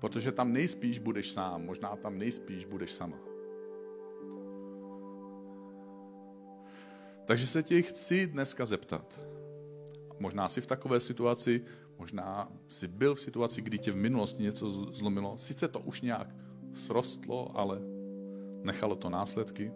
Protože 0.00 0.32
tam 0.32 0.52
nejspíš 0.52 0.98
budeš 0.98 1.32
sám, 1.32 1.64
možná 1.64 1.96
tam 1.96 2.18
nejspíš 2.18 2.64
budeš 2.64 2.92
sama. 2.92 3.16
Takže 7.24 7.46
se 7.46 7.62
tě 7.62 7.82
chci 7.82 8.26
dneska 8.26 8.66
zeptat. 8.66 9.20
Možná 10.18 10.48
jsi 10.48 10.60
v 10.60 10.66
takové 10.66 11.00
situaci, 11.00 11.64
možná 12.02 12.48
jsi 12.68 12.88
byl 12.88 13.14
v 13.14 13.20
situaci, 13.20 13.62
kdy 13.62 13.78
tě 13.78 13.92
v 13.92 13.96
minulosti 13.96 14.42
něco 14.42 14.70
zlomilo. 14.70 15.38
Sice 15.38 15.68
to 15.68 15.80
už 15.80 16.02
nějak 16.02 16.34
srostlo, 16.74 17.58
ale 17.58 17.78
nechalo 18.62 18.96
to 18.96 19.10
následky. 19.10 19.72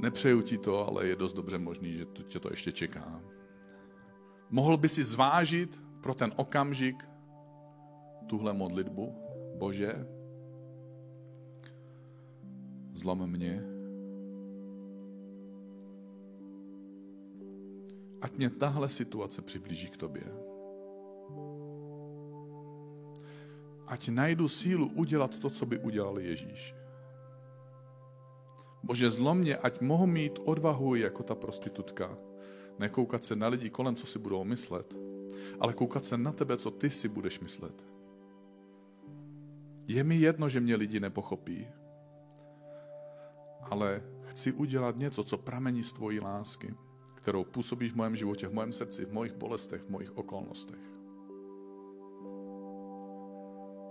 Nepřeju 0.00 0.42
ti 0.42 0.58
to, 0.58 0.88
ale 0.88 1.06
je 1.06 1.16
dost 1.16 1.32
dobře 1.32 1.58
možný, 1.58 1.92
že 1.92 2.06
to, 2.06 2.22
tě 2.22 2.40
to 2.40 2.48
ještě 2.50 2.72
čeká. 2.72 3.20
Mohl 4.50 4.76
by 4.76 4.88
si 4.88 5.04
zvážit 5.04 5.80
pro 6.00 6.14
ten 6.14 6.32
okamžik 6.36 7.04
tuhle 8.26 8.52
modlitbu? 8.52 9.14
Bože, 9.58 10.06
zlom 12.94 13.26
mě. 13.26 13.69
Ať 18.20 18.36
mě 18.36 18.50
tahle 18.50 18.88
situace 18.88 19.42
přiblíží 19.42 19.90
k 19.90 19.96
tobě. 19.96 20.22
Ať 23.86 24.08
najdu 24.08 24.48
sílu 24.48 24.90
udělat 24.94 25.38
to, 25.38 25.50
co 25.50 25.66
by 25.66 25.78
udělal 25.78 26.18
Ježíš. 26.18 26.74
Bože, 28.82 29.10
zlom 29.10 29.38
mě, 29.38 29.56
ať 29.56 29.80
mohu 29.80 30.06
mít 30.06 30.38
odvahu 30.44 30.94
jako 30.94 31.22
ta 31.22 31.34
prostitutka. 31.34 32.18
Nekoukat 32.78 33.24
se 33.24 33.36
na 33.36 33.48
lidi 33.48 33.70
kolem, 33.70 33.96
co 33.96 34.06
si 34.06 34.18
budou 34.18 34.44
myslet, 34.44 34.96
ale 35.60 35.72
koukat 35.72 36.04
se 36.04 36.18
na 36.18 36.32
tebe, 36.32 36.56
co 36.56 36.70
ty 36.70 36.90
si 36.90 37.08
budeš 37.08 37.40
myslet. 37.40 37.84
Je 39.86 40.04
mi 40.04 40.16
jedno, 40.16 40.48
že 40.48 40.60
mě 40.60 40.76
lidi 40.76 41.00
nepochopí, 41.00 41.66
ale 43.60 44.02
chci 44.22 44.52
udělat 44.52 44.96
něco, 44.96 45.24
co 45.24 45.38
pramení 45.38 45.82
z 45.82 45.92
tvojí 45.92 46.20
lásky, 46.20 46.74
kterou 47.20 47.44
působíš 47.44 47.92
v 47.92 47.96
mém 47.96 48.16
životě, 48.16 48.48
v 48.48 48.54
mém 48.54 48.72
srdci, 48.72 49.04
v 49.04 49.12
mojich 49.12 49.32
bolestech, 49.32 49.82
v 49.82 49.88
mojich 49.88 50.16
okolnostech. 50.16 50.78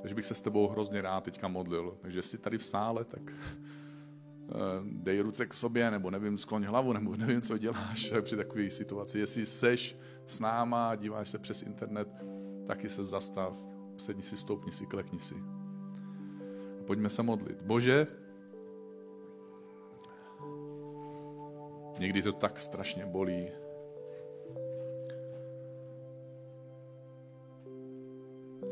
Takže 0.02 0.16
bych 0.16 0.26
se 0.26 0.34
s 0.34 0.42
tebou 0.42 0.68
hrozně 0.68 1.02
rád 1.02 1.24
teďka 1.24 1.48
modlil. 1.48 1.98
Takže 2.02 2.22
jsi 2.22 2.38
tady 2.38 2.58
v 2.58 2.66
sále, 2.66 3.06
tak 3.06 3.22
eh, 3.32 4.56
dej 4.84 5.22
ruce 5.22 5.46
k 5.46 5.54
sobě, 5.54 5.92
nebo 5.92 6.12
nevím, 6.12 6.38
skloň 6.38 6.64
hlavu, 6.64 6.94
nebo 6.94 7.18
nevím, 7.18 7.42
co 7.42 7.58
děláš 7.58 8.14
při 8.22 8.36
takové 8.36 8.70
situaci. 8.70 9.20
Jestli 9.20 9.46
seš 9.46 9.98
s 10.26 10.40
náma, 10.40 10.96
díváš 10.96 11.30
se 11.30 11.40
přes 11.40 11.62
internet, 11.62 12.08
taky 12.68 12.90
se 12.90 13.04
zastav, 13.04 13.58
sedni 13.98 14.24
si, 14.24 14.38
stoupni 14.38 14.72
si, 14.72 14.86
klekni 14.86 15.20
si. 15.20 15.36
Pojďme 16.88 17.10
se 17.10 17.24
modlit. 17.24 17.62
Bože, 17.62 18.08
někdy 22.00 22.22
to 22.22 22.32
tak 22.32 22.60
strašně 22.60 23.06
bolí. 23.06 23.48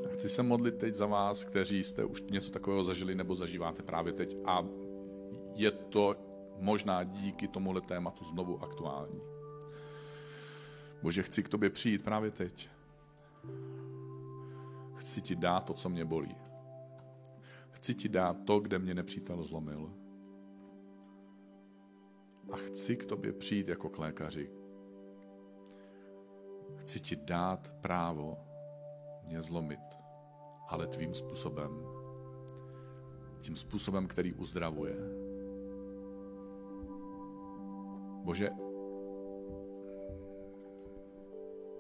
A 0.06 0.08
chci 0.14 0.30
se 0.30 0.44
modlit 0.44 0.78
teď 0.78 0.96
za 0.96 1.06
vás, 1.06 1.44
kteří 1.44 1.84
jste 1.84 2.06
už 2.06 2.22
něco 2.22 2.52
takového 2.52 2.84
zažili 2.84 3.16
nebo 3.16 3.36
zažíváte 3.36 3.84
právě 3.84 4.14
teď 4.14 4.38
a 4.46 4.66
je 5.54 5.72
to 5.72 6.16
možná 6.60 7.04
díky 7.04 7.48
tomuhle 7.48 7.82
tématu 7.82 8.26
znovu 8.26 8.64
aktuální. 8.64 9.22
Bože, 11.02 11.24
chci 11.24 11.44
k 11.44 11.50
tobě 11.50 11.70
přijít 11.70 12.04
právě 12.04 12.32
teď. 12.32 12.70
Chci 14.96 15.22
ti 15.22 15.36
dát 15.36 15.66
to, 15.66 15.74
co 15.74 15.90
mě 15.90 16.06
bolí. 16.06 16.36
Chci 17.70 17.96
ti 17.96 18.10
dát 18.10 18.38
to, 18.46 18.60
kde 18.60 18.80
mě 18.80 18.94
nepřítel 18.94 19.44
zlomil. 19.44 19.94
A 22.52 22.56
chci 22.56 22.98
k 22.98 23.06
tobě 23.06 23.34
přijít 23.34 23.68
jako 23.68 23.90
k 23.90 23.98
lékaři. 23.98 24.52
Chci 26.76 27.00
ti 27.00 27.16
dát 27.16 27.74
právo 27.82 28.38
mě 29.24 29.42
zlomit, 29.42 29.80
ale 30.68 30.88
tvým 30.88 31.14
způsobem. 31.14 31.86
Tím 33.42 33.56
způsobem, 33.56 34.08
který 34.08 34.34
uzdravuje. 34.34 34.96
Bože, 38.24 38.50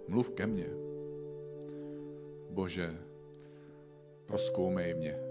mluv 0.07 0.29
ke 0.29 0.47
mně. 0.47 0.69
Bože, 2.49 2.97
proskoumej 4.25 4.93
mě 4.93 5.27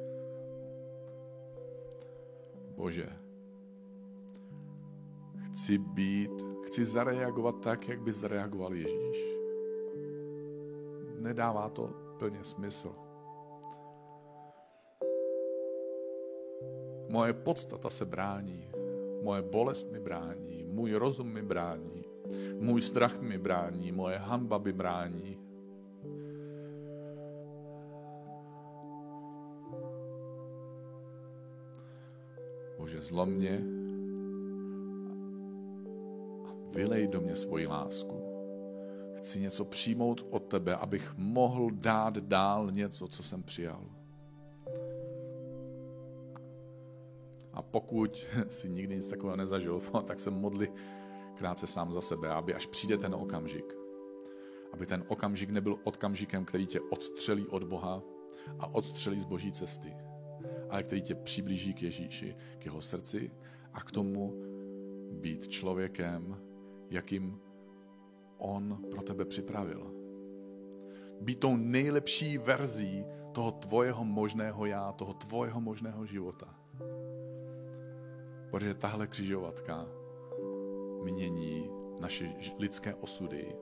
Bože, 2.76 3.08
chci 5.46 5.78
být, 5.78 6.30
chci 6.64 6.84
zareagovat 6.84 7.60
tak, 7.60 7.88
jak 7.88 8.00
by 8.00 8.12
zareagoval 8.12 8.74
Ježíš. 8.74 9.36
Nedává 11.18 11.68
to 11.68 11.90
plně 12.18 12.44
smysl. 12.44 12.92
Moje 17.08 17.32
podstata 17.32 17.90
se 17.90 18.04
brání, 18.04 18.70
moje 19.22 19.42
bolest 19.42 19.92
mi 19.92 20.00
brání, 20.00 20.64
můj 20.64 20.94
rozum 20.94 21.32
mi 21.32 21.42
brání, 21.42 22.04
můj 22.60 22.80
strach 22.80 23.20
mi 23.20 23.38
brání, 23.38 23.92
moje 23.92 24.18
hamba 24.18 24.58
mi 24.58 24.72
brání. 24.72 25.38
Bože, 32.78 33.02
zlom 33.02 33.28
mě 33.28 33.75
vylej 36.76 37.08
do 37.08 37.20
mě 37.20 37.36
svoji 37.36 37.66
lásku. 37.66 38.22
Chci 39.16 39.40
něco 39.40 39.64
přijmout 39.64 40.26
od 40.30 40.40
tebe, 40.40 40.76
abych 40.76 41.14
mohl 41.16 41.70
dát 41.70 42.18
dál 42.18 42.70
něco, 42.70 43.08
co 43.08 43.22
jsem 43.22 43.42
přijal. 43.42 43.84
A 47.52 47.62
pokud 47.62 48.26
si 48.48 48.68
nikdy 48.68 48.94
nic 48.96 49.08
takového 49.08 49.36
nezažil, 49.36 49.80
tak 50.04 50.20
se 50.20 50.30
modli 50.30 50.72
krátce 51.34 51.66
sám 51.66 51.92
za 51.92 52.00
sebe, 52.00 52.28
aby 52.28 52.54
až 52.54 52.66
přijde 52.66 52.96
ten 52.96 53.14
okamžik, 53.14 53.74
aby 54.72 54.86
ten 54.86 55.04
okamžik 55.08 55.50
nebyl 55.50 55.78
okamžikem, 55.84 56.44
který 56.44 56.66
tě 56.66 56.80
odstřelí 56.80 57.46
od 57.46 57.64
Boha 57.64 58.02
a 58.58 58.74
odstřelí 58.74 59.20
z 59.20 59.24
boží 59.24 59.52
cesty, 59.52 59.96
ale 60.70 60.82
který 60.82 61.02
tě 61.02 61.14
přiblíží 61.14 61.74
k 61.74 61.82
Ježíši, 61.82 62.36
k 62.58 62.64
jeho 62.64 62.82
srdci 62.82 63.30
a 63.72 63.80
k 63.80 63.90
tomu 63.90 64.34
být 65.12 65.48
člověkem, 65.48 66.45
jakým 66.90 67.40
on 68.38 68.84
pro 68.90 69.02
tebe 69.02 69.24
připravil. 69.24 69.92
Být 71.20 71.40
tou 71.40 71.56
nejlepší 71.56 72.38
verzí 72.38 73.04
toho 73.32 73.50
tvojeho 73.50 74.04
možného 74.04 74.66
já, 74.66 74.92
toho 74.92 75.14
tvojeho 75.14 75.60
možného 75.60 76.06
života. 76.06 76.54
Protože 78.50 78.74
tahle 78.74 79.06
křižovatka 79.06 79.86
mění 81.02 81.70
naše 82.00 82.32
lidské 82.58 82.94
osudy 82.94 83.56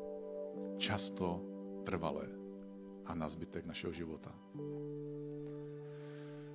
často 0.76 1.40
trvale 1.84 2.28
a 3.06 3.14
na 3.14 3.28
zbytek 3.28 3.66
našeho 3.66 3.92
života. 3.92 4.34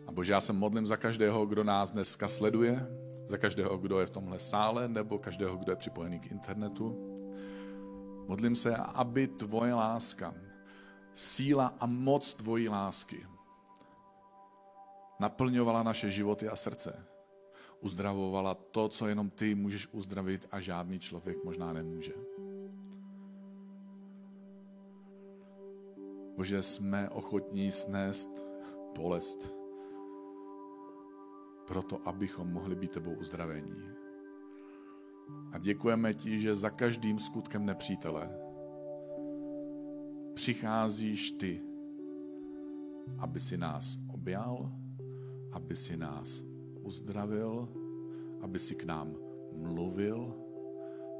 A 0.07 0.11
Bože, 0.11 0.33
já 0.33 0.41
se 0.41 0.53
modlím 0.53 0.87
za 0.87 0.97
každého, 0.97 1.45
kdo 1.45 1.63
nás 1.63 1.91
dneska 1.91 2.27
sleduje, 2.27 2.87
za 3.29 3.37
každého, 3.37 3.77
kdo 3.77 3.99
je 3.99 4.05
v 4.05 4.09
tomhle 4.09 4.39
sále, 4.39 4.87
nebo 4.87 5.19
každého, 5.19 5.57
kdo 5.57 5.71
je 5.71 5.75
připojený 5.75 6.19
k 6.19 6.31
internetu. 6.31 6.97
Modlím 8.27 8.55
se, 8.55 8.75
aby 8.75 9.27
tvoje 9.27 9.73
láska, 9.73 10.33
síla 11.13 11.73
a 11.79 11.85
moc 11.85 12.33
tvojí 12.33 12.69
lásky 12.69 13.25
naplňovala 15.19 15.83
naše 15.83 16.11
životy 16.11 16.47
a 16.47 16.55
srdce 16.55 17.05
uzdravovala 17.81 18.53
to, 18.53 18.89
co 18.89 19.07
jenom 19.07 19.29
ty 19.29 19.55
můžeš 19.55 19.87
uzdravit 19.91 20.47
a 20.51 20.59
žádný 20.59 20.99
člověk 20.99 21.43
možná 21.43 21.73
nemůže. 21.73 22.13
Bože, 26.35 26.61
jsme 26.61 27.09
ochotní 27.09 27.71
snést 27.71 28.45
bolest 28.95 29.58
proto, 31.69 32.07
abychom 32.07 32.53
mohli 32.53 32.75
být 32.75 32.91
tebou 32.91 33.13
uzdravení. 33.13 33.77
A 35.51 35.57
děkujeme 35.57 36.13
ti, 36.13 36.39
že 36.39 36.55
za 36.55 36.69
každým 36.69 37.19
skutkem 37.19 37.65
nepřítele 37.65 38.29
přicházíš 40.33 41.31
ty, 41.31 41.61
aby 43.17 43.39
si 43.39 43.57
nás 43.57 43.97
objal, 44.13 44.71
aby 45.51 45.75
si 45.75 45.97
nás 45.97 46.43
uzdravil, 46.81 47.69
aby 48.41 48.59
si 48.59 48.75
k 48.75 48.83
nám 48.83 49.15
mluvil 49.53 50.35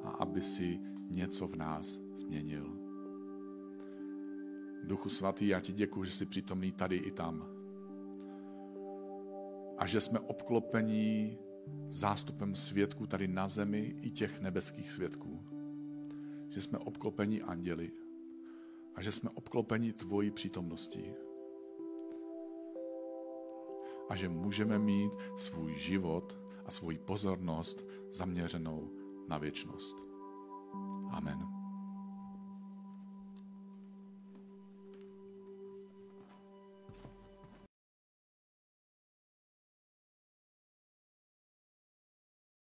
a 0.03 0.09
aby 0.09 0.41
si 0.41 0.79
něco 1.09 1.47
v 1.47 1.55
nás 1.55 1.99
změnil. 2.15 2.79
Duchu 4.83 5.09
svatý, 5.09 5.47
já 5.47 5.59
ti 5.59 5.73
děkuji, 5.73 6.03
že 6.03 6.11
jsi 6.11 6.25
přítomný 6.25 6.71
tady 6.71 6.95
i 6.95 7.11
tam. 7.11 7.58
A 9.79 9.85
že 9.85 10.01
jsme 10.01 10.19
obklopení 10.19 11.37
zástupem 11.89 12.55
svědků 12.55 13.07
tady 13.07 13.27
na 13.27 13.47
zemi 13.47 13.95
i 14.01 14.11
těch 14.11 14.41
nebeských 14.41 14.91
svědků. 14.91 15.39
Že 16.49 16.61
jsme 16.61 16.77
obklopení 16.77 17.41
anděli 17.41 17.91
a 18.95 19.01
že 19.01 19.11
jsme 19.11 19.29
obklopení 19.29 19.93
tvojí 19.93 20.31
přítomností 20.31 21.03
a 24.09 24.15
že 24.15 24.29
můžeme 24.29 24.79
mít 24.79 25.11
svůj 25.37 25.75
život 25.75 26.39
a 26.65 26.71
svůj 26.71 26.97
pozornost 26.97 27.85
zaměřenou 28.11 28.91
na 29.27 29.37
věčnost. 29.37 29.97
Amen. 31.11 31.58